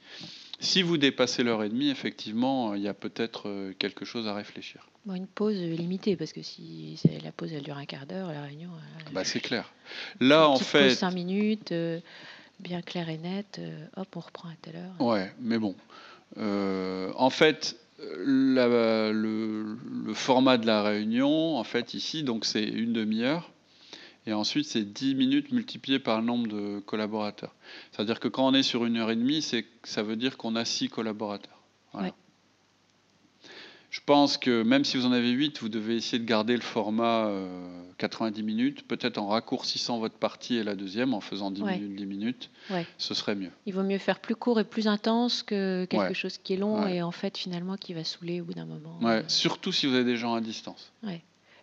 Si 0.61 0.83
vous 0.83 0.99
dépassez 0.99 1.43
l'heure 1.43 1.63
et 1.63 1.71
demie, 1.71 1.89
effectivement, 1.89 2.75
il 2.75 2.83
y 2.83 2.89
a 2.89 2.95
peut-être 2.95 3.49
euh, 3.49 3.73
quelque 3.79 4.05
chose 4.05 4.27
à 4.29 4.35
réfléchir. 4.35 4.87
une 5.07 5.27
pause 5.27 5.57
limitée, 5.57 6.17
parce 6.17 6.35
que 6.35 6.43
si 6.43 7.01
la 7.25 7.33
pause 7.33 7.53
elle 7.55 7.63
dure 7.63 7.79
un 7.79 7.87
quart 7.87 8.05
d'heure, 8.05 8.31
la 8.31 8.43
réunion. 8.43 8.71
bah, 9.13 9.25
c'est 9.25 9.41
clair. 9.41 9.73
Là, 10.21 10.49
en 10.49 10.59
fait. 10.59 10.91
cinq 10.91 11.13
minutes, 11.13 11.73
euh, 11.73 12.01
bien 12.59 12.83
clair 12.83 13.09
et 13.09 13.17
net. 13.17 13.59
hop, 13.97 14.09
on 14.17 14.21
reprend 14.21 14.51
à 14.51 14.55
telle 14.61 14.77
heure. 14.77 15.01
Ouais, 15.01 15.33
mais 15.41 15.59
bon. 15.59 15.75
en 16.37 17.31
fait, 17.31 17.80
le, 18.03 19.77
format 20.15 20.59
de 20.59 20.67
la 20.67 20.83
réunion, 20.83 21.57
en 21.57 21.65
fait, 21.65 21.95
ici, 21.95 22.23
donc 22.23 22.45
c'est 22.45 22.65
une 22.65 22.93
demi-heure. 22.93 23.51
Et 24.27 24.33
ensuite, 24.33 24.67
c'est 24.67 24.85
10 24.85 25.15
minutes 25.15 25.51
multipliées 25.53 25.99
par 25.99 26.21
le 26.21 26.27
nombre 26.27 26.49
de 26.49 26.81
collaborateurs. 26.81 27.55
C'est-à-dire 27.91 28.21
que 28.21 28.29
quand 28.29 28.47
on 28.47 28.55
est 28.55 28.63
sur 28.63 28.85
une 28.85 28.99
heure 28.99 29.11
et 29.11 29.17
demie, 29.17 29.43
ça 29.83 30.03
veut 30.03 30.17
dire 30.17 30.37
qu'on 30.37 30.57
a 30.57 30.65
six 30.65 30.89
collaborateurs. 30.89 31.63
Je 33.91 34.01
pense 34.07 34.39
que 34.39 34.63
même 34.63 34.85
si 34.85 34.97
vous 34.97 35.05
en 35.05 35.13
avez 35.13 35.31
8, 35.31 35.61
vous 35.61 35.69
devez 35.69 35.97
essayer 35.97 36.21
de 36.21 36.25
garder 36.25 36.55
le 36.55 36.63
format 36.63 37.29
90 37.99 38.41
euh, 38.41 38.45
minutes, 38.45 38.87
peut-être 38.87 39.19
en 39.19 39.27
raccourcissant 39.27 39.99
votre 39.99 40.15
partie 40.15 40.57
et 40.57 40.63
la 40.63 40.77
deuxième, 40.77 41.13
en 41.13 41.21
faisant 41.21 41.51
10 41.51 41.63
minutes, 41.65 41.97
10 41.97 42.07
minutes, 42.07 42.51
ce 42.99 43.15
serait 43.15 43.35
mieux. 43.35 43.51
Il 43.67 43.75
vaut 43.75 43.83
mieux 43.83 43.99
faire 43.99 44.21
plus 44.21 44.37
court 44.37 44.61
et 44.61 44.65
plus 44.65 44.87
intense 44.87 45.43
que 45.43 45.87
quelque 45.87 46.15
chose 46.15 46.39
qui 46.39 46.55
est 46.55 46.57
long 46.57 46.87
et 46.87 47.03
en 47.03 47.11
fait 47.11 47.37
finalement 47.37 47.77
qui 47.77 47.93
va 47.93 48.05
saouler 48.05 48.41
au 48.41 48.45
bout 48.45 48.55
d'un 48.55 48.67
moment. 48.67 48.99
Surtout 49.27 49.73
si 49.73 49.87
vous 49.87 49.95
avez 49.95 50.05
des 50.05 50.17
gens 50.17 50.35
à 50.35 50.41
distance. 50.41 50.93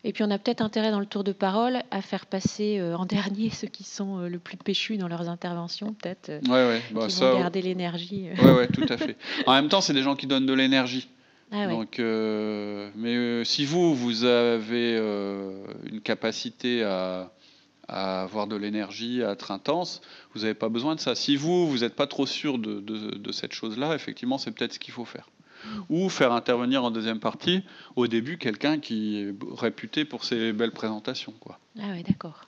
Et 0.04 0.14
puis 0.14 0.24
on 0.24 0.32
a 0.32 0.38
peut-être 0.38 0.62
intérêt 0.62 0.92
dans 0.92 1.00
le 1.00 1.06
tour 1.06 1.24
de 1.24 1.34
parole 1.34 1.82
à 1.92 2.02
faire 2.02 2.28
passer 2.28 2.78
euh, 2.80 2.96
en 2.96 3.06
dernier 3.18 3.50
ceux 3.50 3.68
qui 3.68 3.84
sont 3.84 4.20
euh, 4.20 4.30
le 4.30 4.40
plus 4.40 4.56
péchus 4.56 4.98
dans 4.98 5.08
leurs 5.08 5.28
interventions, 5.28 5.94
peut-être, 5.94 6.40
bah, 6.48 6.78
qui 7.08 7.20
vont 7.20 7.40
garder 7.40 7.62
l'énergie. 7.62 8.28
Oui, 8.42 8.52
ouais, 8.52 8.68
tout 8.68 8.86
à 8.88 8.96
fait. 8.96 9.18
En 9.46 9.54
même 9.54 9.68
temps, 9.68 9.82
c'est 9.82 9.94
des 9.94 10.04
gens 10.04 10.16
qui 10.16 10.28
donnent 10.28 10.46
de 10.46 10.54
l'énergie. 10.54 11.10
Ah 11.52 11.68
Donc, 11.68 12.00
euh, 12.00 12.90
mais 12.96 13.16
euh, 13.16 13.44
si 13.44 13.66
vous, 13.66 13.96
vous 13.96 14.26
avez 14.26 14.98
euh, 14.98 15.64
une 15.86 16.02
capacité 16.02 16.84
à, 16.84 17.32
avoir 17.88 18.48
de 18.48 18.58
l'énergie, 18.58 19.24
à 19.24 19.32
être 19.32 19.52
intense, 19.52 20.02
vous 20.34 20.42
n'avez 20.42 20.54
pas 20.54 20.68
besoin 20.68 20.96
de 20.96 21.00
ça. 21.00 21.16
Si 21.16 21.38
vous, 21.38 21.70
vous 21.70 21.80
n'êtes 21.80 21.96
pas 21.96 22.08
trop 22.08 22.26
sûr 22.26 22.58
de, 22.58 23.32
cette 23.32 23.54
chose-là, 23.54 23.96
effectivement, 23.96 24.38
c'est 24.38 24.52
peut-être 24.52 24.74
ce 24.74 24.80
qu'il 24.80 24.94
faut 24.94 25.06
faire. 25.06 25.30
Mm. 25.64 25.80
Ou 25.90 26.10
faire 26.10 26.34
intervenir 26.34 26.84
en 26.84 26.92
deuxième 26.92 27.22
partie, 27.22 27.64
au 27.96 28.08
début, 28.08 28.38
quelqu'un 28.38 28.80
qui 28.80 29.22
est 29.22 29.34
réputé 29.56 30.04
pour 30.04 30.26
ses 30.26 30.52
belles 30.52 30.74
présentations. 30.74 31.34
Quoi. 31.40 31.60
Ah 31.80 31.92
oui, 31.94 32.04
d'accord. 32.04 32.46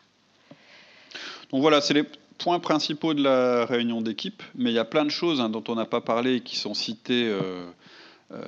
Donc 1.51 1.61
voilà, 1.61 1.79
c'est 1.79 1.93
les 1.93 2.03
points 2.37 2.59
principaux 2.59 3.13
de 3.13 3.23
la 3.23 3.65
réunion 3.65 4.01
d'équipe, 4.01 4.43
mais 4.55 4.71
il 4.71 4.75
y 4.75 4.79
a 4.79 4.85
plein 4.85 5.05
de 5.05 5.09
choses 5.09 5.39
hein, 5.39 5.49
dont 5.49 5.63
on 5.69 5.75
n'a 5.75 5.85
pas 5.85 6.01
parlé 6.01 6.35
et 6.35 6.41
qui 6.41 6.57
sont 6.57 6.73
citées 6.73 7.33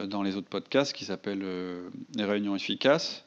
dans 0.08 0.24
les 0.24 0.36
autres 0.36 0.50
podcasts 0.50 0.94
qui 0.94 1.06
s'appelle 1.06 1.42
euh, 1.44 1.90
Les 2.16 2.26
réunions 2.26 2.56
efficaces. 2.56 3.24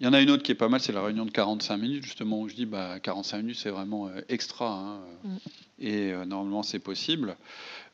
Il 0.00 0.06
y 0.06 0.08
en 0.08 0.12
a 0.12 0.20
une 0.20 0.30
autre 0.30 0.42
qui 0.42 0.50
est 0.50 0.56
pas 0.56 0.68
mal, 0.68 0.80
c'est 0.80 0.92
la 0.92 1.02
réunion 1.02 1.24
de 1.24 1.30
45 1.30 1.76
minutes, 1.76 2.04
justement, 2.04 2.40
où 2.40 2.48
je 2.48 2.54
dis 2.54 2.66
bah, 2.66 2.98
45 3.00 3.38
minutes, 3.38 3.58
c'est 3.62 3.70
vraiment 3.70 4.08
euh, 4.08 4.20
extra. 4.28 4.68
Hein, 4.68 5.00
mm. 5.24 5.36
Et 5.78 6.12
normalement, 6.26 6.62
c'est 6.62 6.78
possible. 6.78 7.36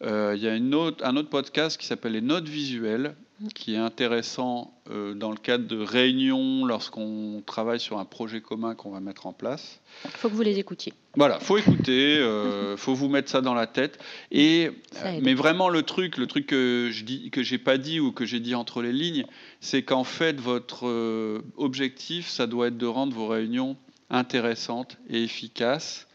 il 0.02 0.36
y 0.36 0.46
a 0.46 0.54
une 0.54 0.74
autre, 0.74 1.04
un 1.06 1.16
autre 1.16 1.30
podcast 1.30 1.80
qui 1.80 1.86
s'appelle 1.86 2.12
Les 2.12 2.20
notes 2.20 2.48
visuelles, 2.48 3.14
qui 3.54 3.74
est 3.74 3.78
intéressant 3.78 4.72
euh, 4.90 5.14
dans 5.14 5.30
le 5.30 5.36
cadre 5.36 5.66
de 5.66 5.78
réunions 5.78 6.64
lorsqu'on 6.64 7.42
travaille 7.46 7.80
sur 7.80 7.98
un 7.98 8.04
projet 8.04 8.40
commun 8.40 8.74
qu'on 8.74 8.90
va 8.90 9.00
mettre 9.00 9.26
en 9.26 9.32
place. 9.32 9.80
Il 10.04 10.10
faut 10.10 10.28
que 10.28 10.34
vous 10.34 10.42
les 10.42 10.58
écoutiez. 10.58 10.92
Voilà, 11.16 11.40
faut 11.40 11.56
écouter, 11.56 12.18
euh, 12.18 12.76
faut 12.76 12.94
vous 12.94 13.08
mettre 13.08 13.30
ça 13.30 13.40
dans 13.40 13.54
la 13.54 13.66
tête. 13.66 13.98
Et 14.30 14.70
euh, 15.04 15.18
mais 15.22 15.34
vraiment 15.34 15.68
le 15.68 15.82
truc, 15.82 16.16
le 16.16 16.26
truc 16.26 16.46
que 16.46 16.90
je 16.92 17.04
dis, 17.04 17.30
que 17.30 17.42
j'ai 17.42 17.58
pas 17.58 17.78
dit 17.78 18.00
ou 18.00 18.12
que 18.12 18.24
j'ai 18.24 18.40
dit 18.40 18.54
entre 18.54 18.82
les 18.82 18.92
lignes, 18.92 19.24
c'est 19.60 19.82
qu'en 19.82 20.04
fait 20.04 20.40
votre 20.40 20.86
euh, 20.86 21.42
objectif, 21.56 22.28
ça 22.28 22.46
doit 22.46 22.68
être 22.68 22.76
de 22.76 22.86
rendre 22.86 23.14
vos 23.14 23.26
réunions 23.26 23.76
intéressantes 24.10 24.96
et 25.10 25.22
efficaces 25.22 26.06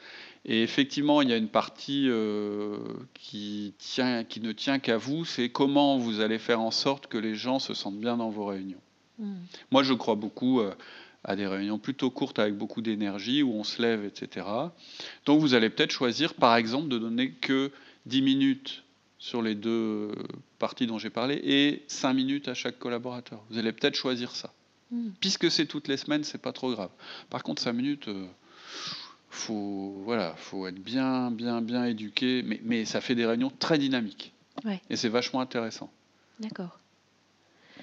et 0.45 0.61
effectivement, 0.61 1.21
il 1.21 1.29
y 1.29 1.33
a 1.33 1.37
une 1.37 1.47
partie 1.47 2.09
euh, 2.09 2.77
qui, 3.13 3.73
tient, 3.77 4.25
qui 4.25 4.41
ne 4.41 4.51
tient 4.51 4.79
qu'à 4.79 4.97
vous, 4.97 5.23
c'est 5.23 5.49
comment 5.49 5.97
vous 5.97 6.19
allez 6.19 6.37
faire 6.37 6.59
en 6.59 6.71
sorte 6.71 7.07
que 7.07 7.17
les 7.17 7.35
gens 7.35 7.59
se 7.59 7.73
sentent 7.73 7.99
bien 7.99 8.17
dans 8.17 8.29
vos 8.29 8.45
réunions. 8.45 8.81
Hmm. 9.19 9.35
Moi, 9.71 9.83
je 9.83 9.93
crois 9.93 10.15
beaucoup 10.15 10.59
euh, 10.59 10.73
à 11.23 11.37
des 11.37 11.47
réunions 11.47 11.79
plutôt 11.79 12.09
courtes 12.09 12.39
avec 12.39 12.57
beaucoup 12.57 12.81
d'énergie, 12.81 13.41
où 13.41 13.53
on 13.53 13.63
se 13.63 13.81
lève, 13.81 14.03
etc. 14.03 14.45
Donc, 15.25 15.39
vous 15.39 15.53
allez 15.53 15.69
peut-être 15.69 15.91
choisir, 15.91 16.33
par 16.33 16.57
exemple, 16.57 16.89
de 16.89 16.97
donner 16.97 17.31
que 17.31 17.71
10 18.05 18.21
minutes 18.21 18.83
sur 19.19 19.41
les 19.41 19.55
deux 19.55 20.11
parties 20.59 20.87
dont 20.87 20.97
j'ai 20.97 21.09
parlé 21.09 21.39
et 21.41 21.83
5 21.87 22.13
minutes 22.13 22.49
à 22.49 22.53
chaque 22.53 22.79
collaborateur. 22.79 23.41
Vous 23.49 23.57
allez 23.57 23.71
peut-être 23.71 23.95
choisir 23.95 24.35
ça. 24.35 24.51
Hmm. 24.91 25.11
Puisque 25.21 25.49
c'est 25.49 25.67
toutes 25.67 25.87
les 25.87 25.95
semaines, 25.95 26.25
c'est 26.25 26.41
pas 26.41 26.51
trop 26.51 26.71
grave. 26.71 26.91
Par 27.29 27.43
contre, 27.43 27.61
5 27.61 27.71
minutes... 27.71 28.09
Euh, 28.09 28.27
faut 29.33 29.95
voilà, 30.05 30.33
faut 30.37 30.67
être 30.67 30.81
bien, 30.81 31.31
bien, 31.31 31.61
bien 31.61 31.85
éduqué, 31.85 32.43
mais, 32.45 32.59
mais 32.63 32.85
ça 32.85 33.01
fait 33.01 33.15
des 33.15 33.25
réunions 33.25 33.51
très 33.59 33.77
dynamiques. 33.77 34.33
Et 34.89 34.95
c'est 34.95 35.09
vachement 35.09 35.41
intéressant. 35.41 35.91
D'accord. 36.39 36.79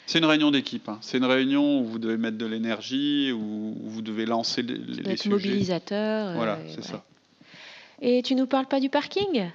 C'est 0.06 0.18
une 0.18 0.24
réunion 0.24 0.50
d'équipe. 0.50 0.88
Hein. 0.88 0.98
C'est 1.02 1.18
une 1.18 1.24
réunion 1.24 1.80
où 1.80 1.84
vous 1.84 1.98
devez 1.98 2.16
mettre 2.16 2.38
de 2.38 2.46
l'énergie, 2.46 3.32
où, 3.32 3.74
vous 3.80 4.02
devez 4.02 4.26
lancer 4.26 4.62
les, 4.62 4.78
les, 4.78 5.10
être 5.10 5.26
mobilisateur. 5.26 6.34
Voilà, 6.34 6.58
c'est 6.68 6.84
ça. 6.84 7.04
Et 8.00 8.22
tu 8.22 8.34
nous 8.34 8.46
parles 8.46 8.66
pas 8.66 8.80
du 8.80 8.88
parking? 8.88 9.50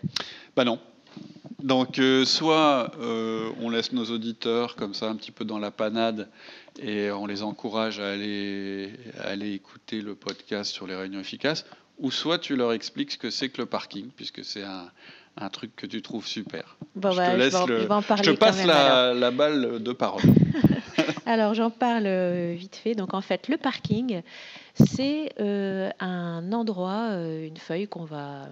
Bah 0.56 0.64
non. 0.64 0.80
Donc, 1.64 1.98
euh, 1.98 2.26
soit 2.26 2.92
euh, 3.00 3.50
on 3.60 3.72
laisse 3.72 3.92
nos 3.92 4.06
auditeurs 4.06 4.76
comme 4.76 4.94
ça 4.94 5.10
un 5.10 5.16
petit 5.16 5.32
peu 5.32 5.46
dans 5.46 5.58
la 5.58 5.72
panade 5.72 6.30
et 6.80 7.10
on 7.10 7.26
les 7.26 7.42
encourage 7.42 8.00
à 8.00 8.12
aller, 8.12 8.92
à 9.20 9.30
aller 9.30 9.54
écouter 9.54 10.02
le 10.02 10.14
podcast 10.14 10.72
sur 10.72 10.86
les 10.86 10.96
réunions 10.96 11.20
efficaces, 11.20 11.66
ou 11.98 12.12
soit 12.12 12.40
tu 12.40 12.56
leur 12.56 12.74
expliques 12.74 13.12
ce 13.12 13.18
que 13.18 13.30
c'est 13.30 13.50
que 13.50 13.62
le 13.62 13.66
parking, 13.66 14.10
puisque 14.16 14.44
c'est 14.44 14.64
un, 14.64 14.90
un, 15.38 15.50
truc 15.50 15.76
que 15.76 15.86
tu 15.86 16.02
trouves 16.02 16.28
super. 16.28 16.78
Bon, 16.96 17.12
je, 17.12 17.18
te 17.18 17.38
laisse 17.38 17.68
le... 17.68 17.82
je 17.82 18.32
te 18.32 18.38
passe 18.38 18.66
la, 18.66 19.14
la, 19.14 19.32
balle 19.32 19.82
de 19.82 19.94
parole. 19.94 20.24
alors 21.26 21.54
j'en 21.54 21.70
parle 21.70 22.06
euh, 22.06 22.54
vite 22.58 22.76
fait. 22.76 22.96
Donc 22.96 23.14
en 23.14 23.22
fait, 23.22 23.48
le 23.48 23.58
parking, 23.58 24.22
c'est 24.74 25.32
euh, 25.40 25.90
un 26.00 26.52
endroit, 26.52 27.10
euh, 27.12 27.48
une 27.48 27.58
feuille 27.58 27.88
qu'on 27.88 28.06
va 28.06 28.50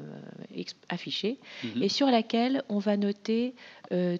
afficher 0.89 1.39
mhm. 1.63 1.83
et 1.83 1.89
sur 1.89 2.07
laquelle 2.07 2.63
on 2.69 2.79
va 2.79 2.97
noter 2.97 3.55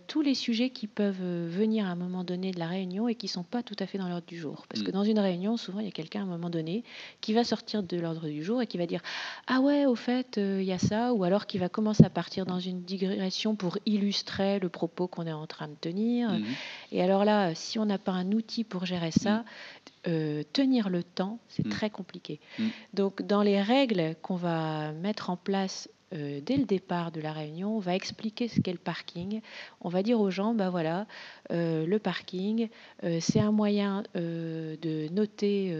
tous 0.08 0.22
les 0.22 0.36
sujets 0.36 0.70
qui 0.70 0.86
peuvent 0.86 1.24
venir 1.24 1.88
à 1.88 1.90
un 1.90 1.96
moment 1.96 2.24
donné 2.24 2.52
de 2.52 2.60
la 2.60 2.68
réunion 2.68 3.08
et 3.08 3.16
qui 3.16 3.26
ne 3.26 3.32
sont 3.32 3.44
pas 3.44 3.64
tout 3.64 3.76
à 3.80 3.88
fait 3.88 3.98
dans 3.98 4.08
l'ordre 4.08 4.28
du 4.28 4.38
jour. 4.38 4.68
Parce 4.70 4.84
que 4.84 4.90
mhm. 4.90 4.94
dans 4.94 5.04
une 5.04 5.18
réunion, 5.18 5.58
souvent, 5.58 5.80
il 5.80 5.86
y 5.86 5.88
a 5.88 5.92
quelqu'un 5.92 6.20
à 6.20 6.24
un 6.24 6.28
moment 6.28 6.52
donné 6.52 6.84
qui 7.22 7.34
va 7.34 7.44
sortir 7.44 7.82
de 7.82 7.98
l'ordre 7.98 8.28
du 8.28 8.44
jour 8.44 8.62
et 8.62 8.68
qui 8.68 8.78
va 8.78 8.86
dire 8.86 9.02
Ah 9.48 9.62
ouais, 9.62 9.88
au 9.88 9.96
fait, 9.96 10.38
il 10.38 10.62
y 10.62 10.72
a 10.72 10.78
ça, 10.78 11.12
ou 11.14 11.24
alors 11.24 11.48
qui 11.48 11.58
va 11.58 11.70
commencer 11.70 12.06
à 12.06 12.12
partir 12.12 12.46
dans 12.46 12.60
une 12.60 12.84
digression 12.84 13.56
pour 13.56 13.80
illustrer 13.88 14.60
le 14.60 14.70
propos 14.70 15.08
qu'on 15.08 15.26
est 15.26 15.34
en 15.34 15.48
train 15.48 15.68
de 15.68 15.76
tenir. 15.82 16.30
Mhm. 16.30 16.46
Et 16.92 17.02
alors 17.02 17.26
là, 17.26 17.56
si 17.56 17.73
on 17.80 17.86
n'a 17.86 17.98
pas 17.98 18.12
un 18.12 18.32
outil 18.32 18.64
pour 18.64 18.86
gérer 18.86 19.12
ça, 19.12 19.44
euh, 20.08 20.44
tenir 20.54 20.90
le 20.90 21.04
temps, 21.04 21.40
c'est 21.48 21.66
mm. 21.66 21.70
très 21.70 21.90
compliqué. 21.90 22.40
Mm. 22.60 22.68
Donc, 22.94 23.22
dans 23.22 23.42
les 23.42 23.62
règles 23.62 24.16
qu'on 24.22 24.36
va 24.36 24.92
mettre 24.92 25.30
en 25.30 25.38
place 25.38 25.90
euh, 26.14 26.42
dès 26.42 26.58
le 26.58 26.66
départ 26.66 27.12
de 27.12 27.22
la 27.22 27.32
réunion, 27.32 27.78
on 27.78 27.80
va 27.80 27.96
expliquer 27.96 28.48
ce 28.48 28.60
qu'est 28.60 28.74
le 28.74 28.78
parking. 28.78 29.42
On 29.82 29.90
va 29.90 30.04
dire 30.04 30.20
aux 30.20 30.30
gens, 30.30 30.54
bah 30.54 30.70
voilà, 30.70 31.08
euh, 31.52 31.86
le 31.86 32.00
parking, 32.00 32.70
c'est 33.20 33.40
un 33.40 33.52
moyen 33.52 34.04
de 34.14 35.12
noter 35.12 35.76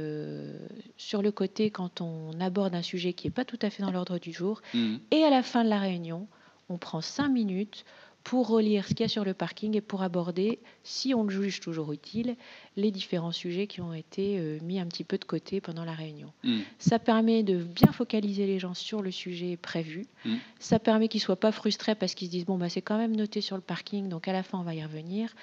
sur 0.98 1.22
le 1.22 1.32
côté 1.32 1.70
quand 1.70 2.02
on 2.02 2.40
aborde 2.40 2.76
un 2.76 2.82
sujet 2.82 3.14
qui 3.14 3.28
n'est 3.28 3.32
pas 3.32 3.46
tout 3.46 3.60
à 3.62 3.70
fait 3.70 3.84
dans 3.84 3.92
l'ordre 3.92 4.20
du 4.20 4.32
jour. 4.32 4.62
Mm. 4.74 4.96
Et 5.12 5.24
à 5.24 5.30
la 5.30 5.44
fin 5.44 5.64
de 5.64 5.70
la 5.70 5.80
réunion, 5.80 6.28
on 6.70 6.78
prend 6.78 7.02
cinq 7.02 7.30
minutes 7.30 7.86
pour 8.24 8.48
relire 8.48 8.88
ce 8.88 8.90
qu'il 8.90 9.02
y 9.02 9.04
a 9.04 9.10
sur 9.10 9.26
le 9.26 9.34
parking 9.34 9.76
et 9.76 9.82
pour 9.82 10.02
aborder, 10.02 10.60
si 10.84 11.14
on 11.14 11.24
le 11.24 11.30
juge 11.30 11.60
toujours 11.60 11.92
utile, 11.92 12.38
les 12.78 12.90
différents 12.90 13.34
sujets 13.34 13.68
qui 13.68 13.82
ont 13.82 13.94
été 13.94 14.40
euh, 14.40 14.60
mis 14.64 14.80
un 14.80 14.86
petit 14.86 15.04
peu 15.04 15.18
de 15.18 15.26
côté 15.26 15.60
pendant 15.60 15.84
la 15.84 15.92
réunion. 15.92 16.32
Hmm. 16.44 16.60
Ça 16.80 17.00
permet 17.00 17.44
de 17.44 17.58
bien 17.58 17.92
focaliser 17.92 18.48
les 18.48 18.60
gens 18.60 18.74
sur 18.74 19.02
le 19.02 19.12
sujet 19.12 19.58
prévu. 19.58 20.06
Hmm. 20.24 20.36
Ça 20.60 20.80
permet 20.80 21.10
qu'ils 21.10 21.20
ne 21.20 21.26
soient 21.26 21.36
pas 21.36 21.52
frustrés 21.52 21.96
parce 21.96 22.16
qu'ils 22.16 22.28
se 22.28 22.32
disent, 22.32 22.46
bon, 22.46 22.58
bah, 22.58 22.70
c'est 22.70 22.82
quand 22.82 22.98
même 22.98 23.16
noté 23.16 23.42
sur 23.42 23.58
le 23.58 23.62
parking, 23.62 24.08
donc 24.08 24.28
à 24.28 24.34
la 24.34 24.44
fin, 24.44 24.58
on 24.58 24.64
va 24.64 24.74
y 24.74 24.84
revenir. 24.84 25.34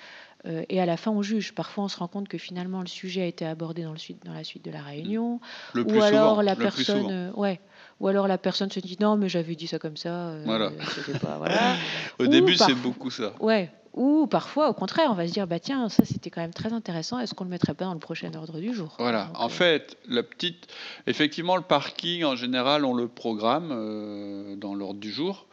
Euh, 0.46 0.64
et 0.68 0.80
à 0.80 0.87
la 0.87 0.96
fin, 0.96 1.10
on 1.10 1.22
juge. 1.22 1.52
Parfois, 1.52 1.84
on 1.84 1.88
se 1.88 1.99
rend 1.99 2.08
compte 2.08 2.28
que 2.28 2.38
finalement, 2.38 2.80
le 2.80 2.87
sujet 2.87 3.22
a 3.22 3.26
été 3.26 3.44
abordé 3.44 3.82
dans, 3.82 3.92
le 3.92 3.99
suite, 3.99 4.25
dans 4.25 4.32
la 4.32 4.44
suite 4.44 4.64
de 4.64 4.70
la 4.70 4.82
réunion. 4.82 5.40
Le 5.75 5.82
ou 5.82 6.00
alors 6.00 6.42
la 6.42 6.56
personne, 6.56 7.10
euh, 7.10 7.32
ouais, 7.32 7.60
ou 8.00 8.09
alors 8.09 8.26
la 8.26 8.38
personne 8.38 8.71
se 8.71 8.80
dit 8.80 8.97
non, 8.99 9.16
mais 9.16 9.28
j'avais 9.28 9.54
dit 9.54 9.66
ça 9.66 9.78
comme 9.78 9.97
ça. 9.97 10.09
Euh, 10.09 10.42
voilà. 10.45 10.71
Au 12.19 12.26
début, 12.26 12.57
c'est 12.57 12.75
beaucoup 12.75 13.11
ça. 13.11 13.35
Ouais. 13.40 13.71
Ou 13.92 14.26
parfois, 14.28 14.69
au 14.69 14.73
contraire, 14.73 15.09
on 15.11 15.14
va 15.14 15.26
se 15.26 15.33
dire 15.33 15.47
bah 15.47 15.59
tiens, 15.59 15.88
ça 15.88 16.04
c'était 16.04 16.30
quand 16.30 16.40
même 16.40 16.54
très 16.54 16.73
intéressant. 16.73 17.19
Est-ce 17.19 17.35
qu'on 17.35 17.45
le 17.45 17.50
mettrait 17.50 17.75
pas 17.75 17.85
dans 17.85 17.92
le 17.92 17.99
prochain 17.99 18.33
ordre 18.35 18.59
du 18.61 18.73
jour? 18.73 18.95
Voilà. 18.99 19.30
en 19.35 19.47
euh, 19.47 19.49
fait, 19.49 19.99
la 20.09 20.23
petite, 20.23 20.69
effectivement, 21.07 21.57
le 21.57 21.62
parking 21.62 22.25
en 22.25 22.37
général, 22.37 22.85
on 22.85 22.95
le 22.95 23.09
programme 23.09 23.71
euh, 23.73 24.57
dans 24.57 24.75
l'ordre 24.75 25.00
du 25.00 25.11
jour, 25.11 25.47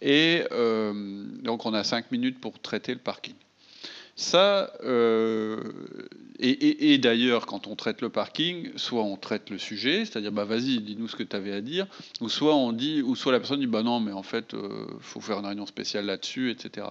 et 0.00 0.44
donc 1.42 1.66
on 1.66 1.74
a 1.74 1.84
cinq 1.84 2.12
minutes 2.12 2.40
pour 2.40 2.60
traiter 2.60 2.92
le 2.94 3.00
parking. 3.00 3.34
Ça, 4.20 4.70
euh, 4.84 5.56
et, 6.40 6.98
d'ailleurs, 6.98 7.46
quand 7.46 7.66
on 7.66 7.74
traite 7.74 8.02
le 8.02 8.10
parking, 8.10 8.70
soit 8.76 9.02
on 9.02 9.16
traite 9.16 9.48
le 9.48 9.56
sujet, 9.56 10.04
c'est-à-dire, 10.04 10.30
bah 10.30 10.44
vas-y, 10.44 10.80
dis-nous 10.80 11.08
ce 11.08 11.16
que 11.16 11.22
tu 11.22 11.34
avais 11.34 11.52
à 11.52 11.62
dire, 11.62 11.86
ou 12.20 12.28
soit 12.28 12.54
on 12.54 12.72
dit, 12.72 13.00
ou 13.00 13.16
soit 13.16 13.32
la 13.32 13.40
personne 13.40 13.60
dit, 13.60 13.66
bah 13.66 13.82
non, 13.82 13.98
mais 13.98 14.12
en 14.12 14.22
fait, 14.22 14.50
il 14.52 14.58
euh, 14.58 14.86
faut 15.00 15.22
faire 15.22 15.38
une 15.38 15.46
réunion 15.46 15.64
spéciale 15.64 16.04
là-dessus, 16.04 16.50
etc. 16.50 16.88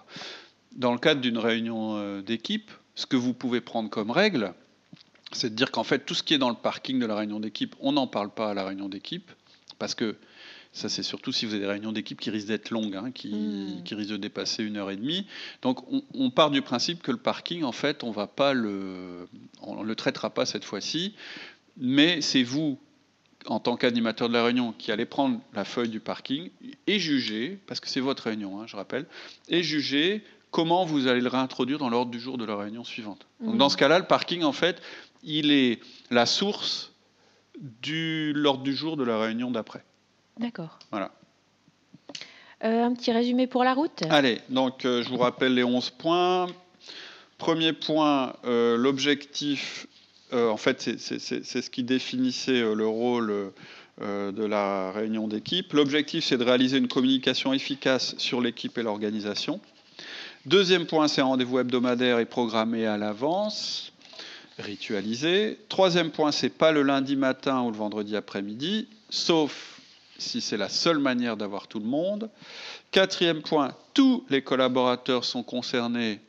Dans 0.76 0.92
le 0.92 0.98
cadre 0.98 1.22
d'une 1.22 1.38
réunion 1.38 1.98
euh, 1.98 2.24
d'équipe, 2.24 2.72
ce 2.96 3.06
que 3.06 3.16
vous 3.16 3.36
pouvez 3.36 3.62
prendre 3.62 3.92
comme 3.92 4.10
règle, 4.10 4.56
c'est 5.32 5.52
de 5.52 5.56
dire 5.56 5.70
qu'en 5.70 5.84
fait, 5.84 6.00
tout 6.00 6.16
ce 6.16 6.24
qui 6.24 6.34
est 6.34 6.40
dans 6.40 6.50
le 6.50 6.56
parking 6.56 6.98
de 6.98 7.06
la 7.06 7.16
réunion 7.16 7.40
d'équipe, 7.40 7.76
on 7.80 7.92
n'en 7.92 8.08
parle 8.08 8.32
pas 8.32 8.50
à 8.50 8.54
la 8.56 8.66
réunion 8.66 8.90
d'équipe, 8.90 9.32
parce 9.78 9.94
que 9.94 10.16
ça, 10.72 10.88
c'est 10.88 11.04
surtout 11.04 11.32
si 11.32 11.46
vous 11.46 11.54
avez 11.54 11.62
des 11.62 11.70
réunions 11.70 11.92
d'équipe 11.92 12.20
qui 12.20 12.30
risquent 12.30 12.48
d'être 12.48 12.70
longues, 12.70 12.96
hein, 12.96 13.10
hmm. 13.10 13.12
qui, 13.84 13.96
risquent 13.96 14.12
de 14.12 14.18
dépasser 14.18 14.64
une 14.64 14.78
heure 14.78 14.92
et 14.92 14.96
demie. 14.96 15.26
Donc, 15.64 15.84
on, 16.14 16.30
part 16.30 16.52
du 16.52 16.62
principe 16.62 17.02
que 17.02 17.12
le 17.12 17.18
parking, 17.18 17.64
en 17.64 17.72
fait, 17.72 18.04
on 18.04 18.12
va 18.12 18.28
pas 18.28 18.54
le, 18.54 19.28
on 19.62 19.82
le 19.82 19.96
traitera 19.96 20.30
pas 20.30 20.46
cette 20.46 20.64
fois-ci, 20.64 21.16
mais 21.78 22.22
c'est 22.22 22.44
vous, 22.44 22.78
en 23.48 23.60
tant 23.60 23.78
qu'animateur 23.78 24.30
de 24.30 24.34
la 24.34 24.44
réunion, 24.44 24.74
qui 24.78 24.92
allez 24.92 25.06
prendre 25.06 25.40
la 25.56 25.66
feuille 25.66 25.90
du 25.90 26.00
parking 26.00 26.52
et 26.86 27.00
juger, 27.00 27.58
parce 27.66 27.80
que 27.80 27.90
c'est 27.90 28.00
votre 28.00 28.24
réunion, 28.24 28.62
hein, 28.62 28.68
je 28.68 28.76
rappelle, 28.76 29.08
et 29.48 29.64
juger 29.64 30.24
comment 30.52 30.86
vous 30.86 31.08
allez 31.08 31.22
le 31.22 31.30
réintroduire 31.30 31.80
dans 31.80 31.90
l'ordre 31.90 32.12
du 32.12 32.20
jour 32.20 32.38
de 32.38 32.46
la 32.46 32.56
réunion 32.56 32.84
suivante. 32.84 33.26
Donc, 33.42 33.58
dans 33.58 33.68
hmm. 33.68 33.70
ce 33.72 33.78
cas-là, 33.78 33.98
le 33.98 34.06
parking, 34.06 34.44
en 34.44 34.54
fait, 34.54 34.84
il 35.24 35.52
est 35.52 35.80
la 36.12 36.28
source 36.28 36.94
de 37.60 38.34
l'ordre 38.34 38.64
du 38.64 38.76
jour 38.76 38.98
de 38.98 39.04
la 39.04 39.20
réunion 39.20 39.50
d'après. 39.50 39.84
D'accord. 40.40 40.80
Voilà. 40.90 41.12
Euh, 42.64 42.84
un 42.84 42.94
petit 42.94 43.12
résumé 43.12 43.46
pour 43.46 43.64
la 43.64 43.74
route? 43.74 44.04
Allez, 44.10 44.40
donc 44.50 44.86
euh, 44.86 45.04
je 45.04 45.10
vous 45.10 45.18
rappelle 45.18 45.54
les 45.54 45.64
11 45.64 45.92
points. 45.92 46.48
Premier 47.38 47.74
point, 47.74 48.34
euh, 48.46 48.76
l'objectif, 48.76 49.88
en 50.34 50.58
fait, 50.58 50.82
c'est 50.82 51.20
ce 51.20 51.70
qui 51.70 51.84
définissait 51.84 52.62
le 52.76 52.86
rôle 52.86 53.52
de 54.00 54.46
la 54.46 54.92
réunion 54.92 55.28
d'équipe. 55.28 55.74
L'objectif, 55.74 56.24
c'est 56.26 56.38
de 56.38 56.44
réaliser 56.44 56.78
une 56.78 56.90
communication 56.90 57.52
efficace 57.54 58.14
sur 58.18 58.40
l'équipe 58.42 58.78
et 58.78 58.84
l'organisation. 58.84 59.60
Deuxième 60.46 60.86
point, 60.86 61.08
c'est 61.08 61.22
un 61.22 61.26
rendez-vous 61.26 61.60
hebdomadaire 61.60 62.20
et 62.20 62.26
programmé 62.26 62.86
à 62.86 62.98
l'avance, 62.98 63.92
ritualisé. 64.60 65.58
Troisième 65.70 66.12
point, 66.12 66.32
c'est 66.32 66.50
pas 66.50 66.72
le 66.72 66.84
lundi 66.84 67.16
matin 67.16 67.62
ou 67.62 67.72
le 67.72 67.78
vendredi 67.78 68.16
après-midi, 68.16 68.88
sauf 69.10 69.79
si 70.20 70.42
c'est 70.42 70.58
la 70.58 70.70
seule 70.70 71.00
manière 71.00 71.38
d'avoir 71.38 71.68
tout 71.68 71.80
le 71.80 71.86
monde. 71.86 72.30
Quatrième 72.92 73.42
point, 73.42 73.76
tous 73.94 74.26
les 74.30 74.44
collaborateurs 74.44 75.26
sont 75.26 75.44
concernés, 75.44 76.20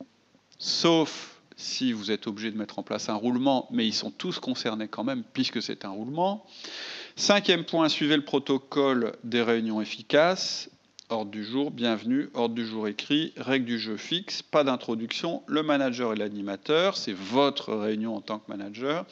sauf 0.57 1.39
si 1.55 1.93
vous 1.93 2.11
êtes 2.11 2.27
obligé 2.27 2.51
de 2.51 2.57
mettre 2.57 2.79
en 2.79 2.83
place 2.83 3.09
un 3.09 3.15
roulement, 3.15 3.67
mais 3.71 3.85
ils 3.85 3.93
sont 3.93 4.11
tous 4.11 4.39
concernés 4.39 4.87
quand 4.87 5.03
même, 5.03 5.23
puisque 5.33 5.61
c'est 5.61 5.85
un 5.85 5.89
roulement. 5.89 6.45
Cinquième 7.15 7.65
point, 7.65 7.89
suivez 7.89 8.15
le 8.15 8.25
protocole 8.25 9.13
des 9.23 9.41
réunions 9.41 9.81
efficaces. 9.81 10.69
Ordre 11.09 11.31
du 11.31 11.43
jour, 11.43 11.71
bienvenue, 11.71 12.29
ordre 12.33 12.55
du 12.55 12.65
jour 12.65 12.87
écrit, 12.87 13.33
règle 13.35 13.65
du 13.65 13.79
jeu 13.79 13.97
fixe, 13.97 14.41
pas 14.41 14.63
d'introduction, 14.63 15.43
le 15.45 15.61
manager 15.61 16.13
et 16.13 16.15
l'animateur, 16.15 16.95
c'est 16.95 17.11
votre 17.11 17.73
réunion 17.73 18.15
en 18.15 18.21
tant 18.21 18.39
que 18.39 18.49
manager. 18.49 19.05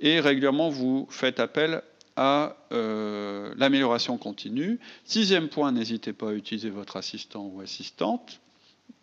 Et 0.00 0.18
régulièrement, 0.18 0.70
vous 0.70 1.06
faites 1.10 1.38
appel 1.38 1.82
à 2.16 2.56
euh, 2.72 3.54
l'amélioration 3.56 4.18
continue. 4.18 4.78
Sixième 5.04 5.48
point, 5.48 5.72
n'hésitez 5.72 6.12
pas 6.12 6.30
à 6.30 6.32
utiliser 6.32 6.70
votre 6.70 6.96
assistant 6.96 7.50
ou 7.52 7.60
assistante, 7.60 8.40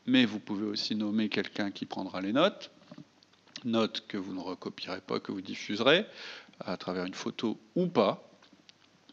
mais 0.05 0.25
vous 0.25 0.39
pouvez 0.39 0.65
aussi 0.65 0.95
nommer 0.95 1.29
quelqu'un 1.29 1.71
qui 1.71 1.85
prendra 1.85 2.21
les 2.21 2.33
notes. 2.33 2.71
Notes 3.65 4.03
que 4.07 4.17
vous 4.17 4.33
ne 4.33 4.41
recopierez 4.41 5.01
pas, 5.01 5.19
que 5.19 5.31
vous 5.31 5.41
diffuserez 5.41 6.05
à 6.59 6.75
travers 6.77 7.05
une 7.05 7.13
photo 7.13 7.57
ou 7.75 7.87
pas. 7.87 8.29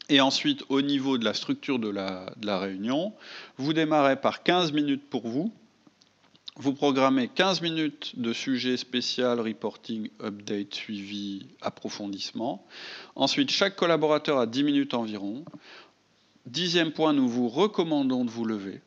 Et 0.09 0.19
ensuite, 0.19 0.63
au 0.67 0.81
niveau 0.81 1.17
de 1.17 1.23
la 1.23 1.33
structure 1.33 1.79
de 1.79 1.87
la, 1.87 2.33
de 2.37 2.45
la 2.45 2.59
réunion, 2.59 3.13
vous 3.57 3.71
démarrez 3.71 4.19
par 4.19 4.43
15 4.43 4.73
minutes 4.73 5.09
pour 5.09 5.25
vous, 5.27 5.53
vous 6.57 6.73
programmez 6.73 7.27
15 7.29 7.61
minutes 7.61 8.19
de 8.19 8.33
sujet 8.33 8.77
spécial, 8.77 9.39
reporting, 9.39 10.09
update, 10.21 10.73
suivi, 10.75 11.47
approfondissement. 11.61 12.65
Ensuite, 13.15 13.49
chaque 13.49 13.75
collaborateur 13.75 14.37
a 14.37 14.47
10 14.47 14.63
minutes 14.63 14.93
environ. 14.93 15.45
Dixième 16.45 16.91
point, 16.91 17.13
nous 17.13 17.29
vous 17.29 17.47
recommandons 17.47 18.25
de 18.25 18.29
vous 18.29 18.45
lever 18.45 18.81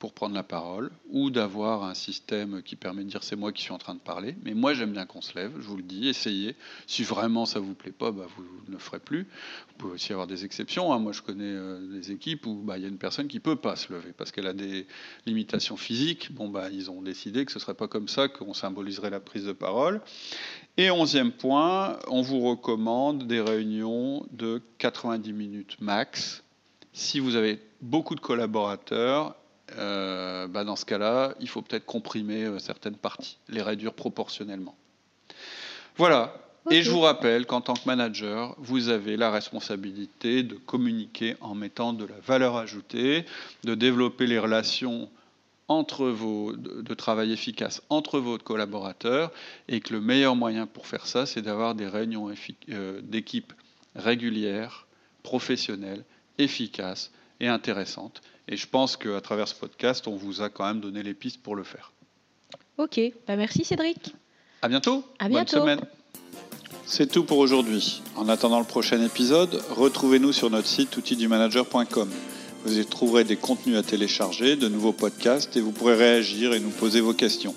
pour 0.00 0.14
prendre 0.14 0.34
la 0.34 0.42
parole 0.42 0.90
ou 1.10 1.28
d'avoir 1.28 1.84
un 1.84 1.92
système 1.92 2.62
qui 2.62 2.74
permet 2.74 3.04
de 3.04 3.10
dire 3.10 3.22
c'est 3.22 3.36
moi 3.36 3.52
qui 3.52 3.62
suis 3.62 3.72
en 3.72 3.78
train 3.78 3.94
de 3.94 4.00
parler. 4.00 4.34
Mais 4.42 4.54
moi 4.54 4.72
j'aime 4.72 4.92
bien 4.92 5.04
qu'on 5.04 5.20
se 5.20 5.34
lève, 5.34 5.52
je 5.60 5.66
vous 5.66 5.76
le 5.76 5.82
dis, 5.82 6.08
essayez. 6.08 6.56
Si 6.86 7.04
vraiment 7.04 7.44
ça 7.44 7.60
vous 7.60 7.74
plaît 7.74 7.92
pas, 7.92 8.10
bah, 8.10 8.26
vous 8.34 8.44
ne 8.66 8.72
le 8.72 8.78
ferez 8.78 8.98
plus. 8.98 9.24
Vous 9.68 9.74
pouvez 9.76 9.94
aussi 9.94 10.12
avoir 10.12 10.26
des 10.26 10.46
exceptions. 10.46 10.90
Hein. 10.94 10.98
Moi 10.98 11.12
je 11.12 11.20
connais 11.20 11.44
euh, 11.44 11.78
des 11.92 12.12
équipes 12.12 12.46
où 12.46 12.54
bah, 12.54 12.78
il 12.78 12.82
y 12.82 12.86
a 12.86 12.88
une 12.88 12.96
personne 12.96 13.28
qui 13.28 13.40
peut 13.40 13.56
pas 13.56 13.76
se 13.76 13.92
lever 13.92 14.12
parce 14.16 14.32
qu'elle 14.32 14.46
a 14.46 14.54
des 14.54 14.86
limitations 15.26 15.76
physiques. 15.76 16.32
Bon 16.32 16.48
bah 16.48 16.70
ils 16.72 16.90
ont 16.90 17.02
décidé 17.02 17.44
que 17.44 17.52
ce 17.52 17.58
serait 17.58 17.74
pas 17.74 17.86
comme 17.86 18.08
ça 18.08 18.28
qu'on 18.28 18.54
symboliserait 18.54 19.10
la 19.10 19.20
prise 19.20 19.44
de 19.44 19.52
parole. 19.52 20.00
Et 20.78 20.90
onzième 20.90 21.30
point, 21.30 21.98
on 22.08 22.22
vous 22.22 22.40
recommande 22.40 23.26
des 23.26 23.42
réunions 23.42 24.26
de 24.32 24.62
90 24.78 25.34
minutes 25.34 25.76
max. 25.78 26.42
Si 26.94 27.20
vous 27.20 27.36
avez 27.36 27.60
beaucoup 27.82 28.14
de 28.14 28.20
collaborateurs, 28.20 29.36
euh, 29.78 30.46
bah, 30.46 30.64
dans 30.64 30.76
ce 30.76 30.84
cas-là, 30.84 31.34
il 31.40 31.48
faut 31.48 31.62
peut-être 31.62 31.86
comprimer 31.86 32.44
euh, 32.44 32.58
certaines 32.58 32.96
parties, 32.96 33.38
les 33.48 33.62
réduire 33.62 33.94
proportionnellement. 33.94 34.76
Voilà. 35.96 36.34
Et 36.70 36.82
je 36.82 36.90
vous 36.90 37.00
rappelle 37.00 37.46
qu'en 37.46 37.62
tant 37.62 37.74
que 37.74 37.86
manager, 37.86 38.54
vous 38.58 38.90
avez 38.90 39.16
la 39.16 39.30
responsabilité 39.30 40.42
de 40.42 40.54
communiquer 40.54 41.36
en 41.40 41.54
mettant 41.54 41.92
de 41.92 42.04
la 42.04 42.20
valeur 42.26 42.56
ajoutée, 42.56 43.24
de 43.64 43.74
développer 43.74 44.26
les 44.26 44.38
relations 44.38 45.08
entre 45.68 46.08
vos, 46.08 46.52
de, 46.52 46.94
travail 46.94 47.32
efficace 47.32 47.80
entre 47.90 48.18
vos 48.18 48.38
collaborateurs, 48.38 49.30
et 49.68 49.80
que 49.80 49.94
le 49.94 50.00
meilleur 50.00 50.36
moyen 50.36 50.66
pour 50.66 50.86
faire 50.86 51.06
ça, 51.06 51.26
c'est 51.26 51.42
d'avoir 51.42 51.74
des 51.74 51.86
réunions 51.86 52.30
euh, 52.68 53.00
d'équipe 53.02 53.52
régulière, 53.94 54.86
professionnelle, 55.22 56.04
efficace 56.38 57.12
et 57.38 57.48
intéressante. 57.48 58.20
Et 58.50 58.56
je 58.56 58.66
pense 58.66 58.96
qu'à 58.96 59.20
travers 59.20 59.46
ce 59.46 59.54
podcast, 59.54 60.08
on 60.08 60.16
vous 60.16 60.42
a 60.42 60.50
quand 60.50 60.66
même 60.66 60.80
donné 60.80 61.04
les 61.04 61.14
pistes 61.14 61.40
pour 61.40 61.54
le 61.54 61.62
faire. 61.62 61.92
Ok, 62.78 63.00
bah 63.26 63.36
merci 63.36 63.64
Cédric. 63.64 64.14
À 64.60 64.68
bientôt. 64.68 65.04
À 65.20 65.28
bientôt. 65.28 65.58
Bonne 65.58 65.62
semaine. 65.62 65.80
C'est 66.84 67.06
tout 67.06 67.22
pour 67.22 67.38
aujourd'hui. 67.38 68.02
En 68.16 68.28
attendant 68.28 68.58
le 68.58 68.66
prochain 68.66 69.00
épisode, 69.02 69.62
retrouvez-nous 69.70 70.32
sur 70.32 70.50
notre 70.50 70.66
site 70.66 70.96
outildumanager.com. 70.96 72.10
Vous 72.64 72.78
y 72.78 72.84
trouverez 72.84 73.22
des 73.22 73.36
contenus 73.36 73.76
à 73.76 73.84
télécharger, 73.84 74.56
de 74.56 74.68
nouveaux 74.68 74.92
podcasts 74.92 75.56
et 75.56 75.60
vous 75.60 75.70
pourrez 75.70 75.94
réagir 75.94 76.52
et 76.52 76.58
nous 76.58 76.70
poser 76.70 77.00
vos 77.00 77.14
questions. 77.14 77.54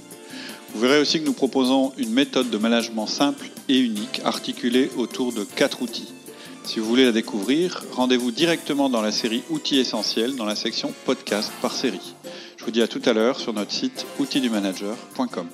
Vous 0.74 0.80
verrez 0.80 1.00
aussi 1.00 1.20
que 1.20 1.26
nous 1.26 1.34
proposons 1.34 1.92
une 1.98 2.12
méthode 2.12 2.52
de 2.52 2.58
management 2.58 3.08
simple 3.08 3.50
et 3.68 3.80
unique 3.80 4.22
articulée 4.24 4.92
autour 4.96 5.34
de 5.34 5.44
quatre 5.44 5.82
outils. 5.82 6.14
Si 6.63 6.80
vous 6.80 6.86
voulez 6.86 7.06
la 7.06 7.12
découvrir, 7.12 7.84
rendez-vous 7.91 8.32
directement 8.32 8.89
dans 8.89 9.02
la 9.02 9.12
série 9.12 9.43
Outils 9.49 9.80
essentiels 9.80 10.36
dans 10.36 10.45
la 10.45 10.56
section 10.56 10.93
Podcast 11.06 11.52
par 11.62 11.73
série. 11.73 12.15
Je 12.58 12.65
vous 12.65 12.71
dis 12.71 12.82
à 12.82 12.88
tout 12.88 13.02
à 13.06 13.13
l'heure 13.13 13.39
sur 13.39 13.54
notre 13.54 13.71
site 13.71 14.06
outildumanager.com. 14.19 15.47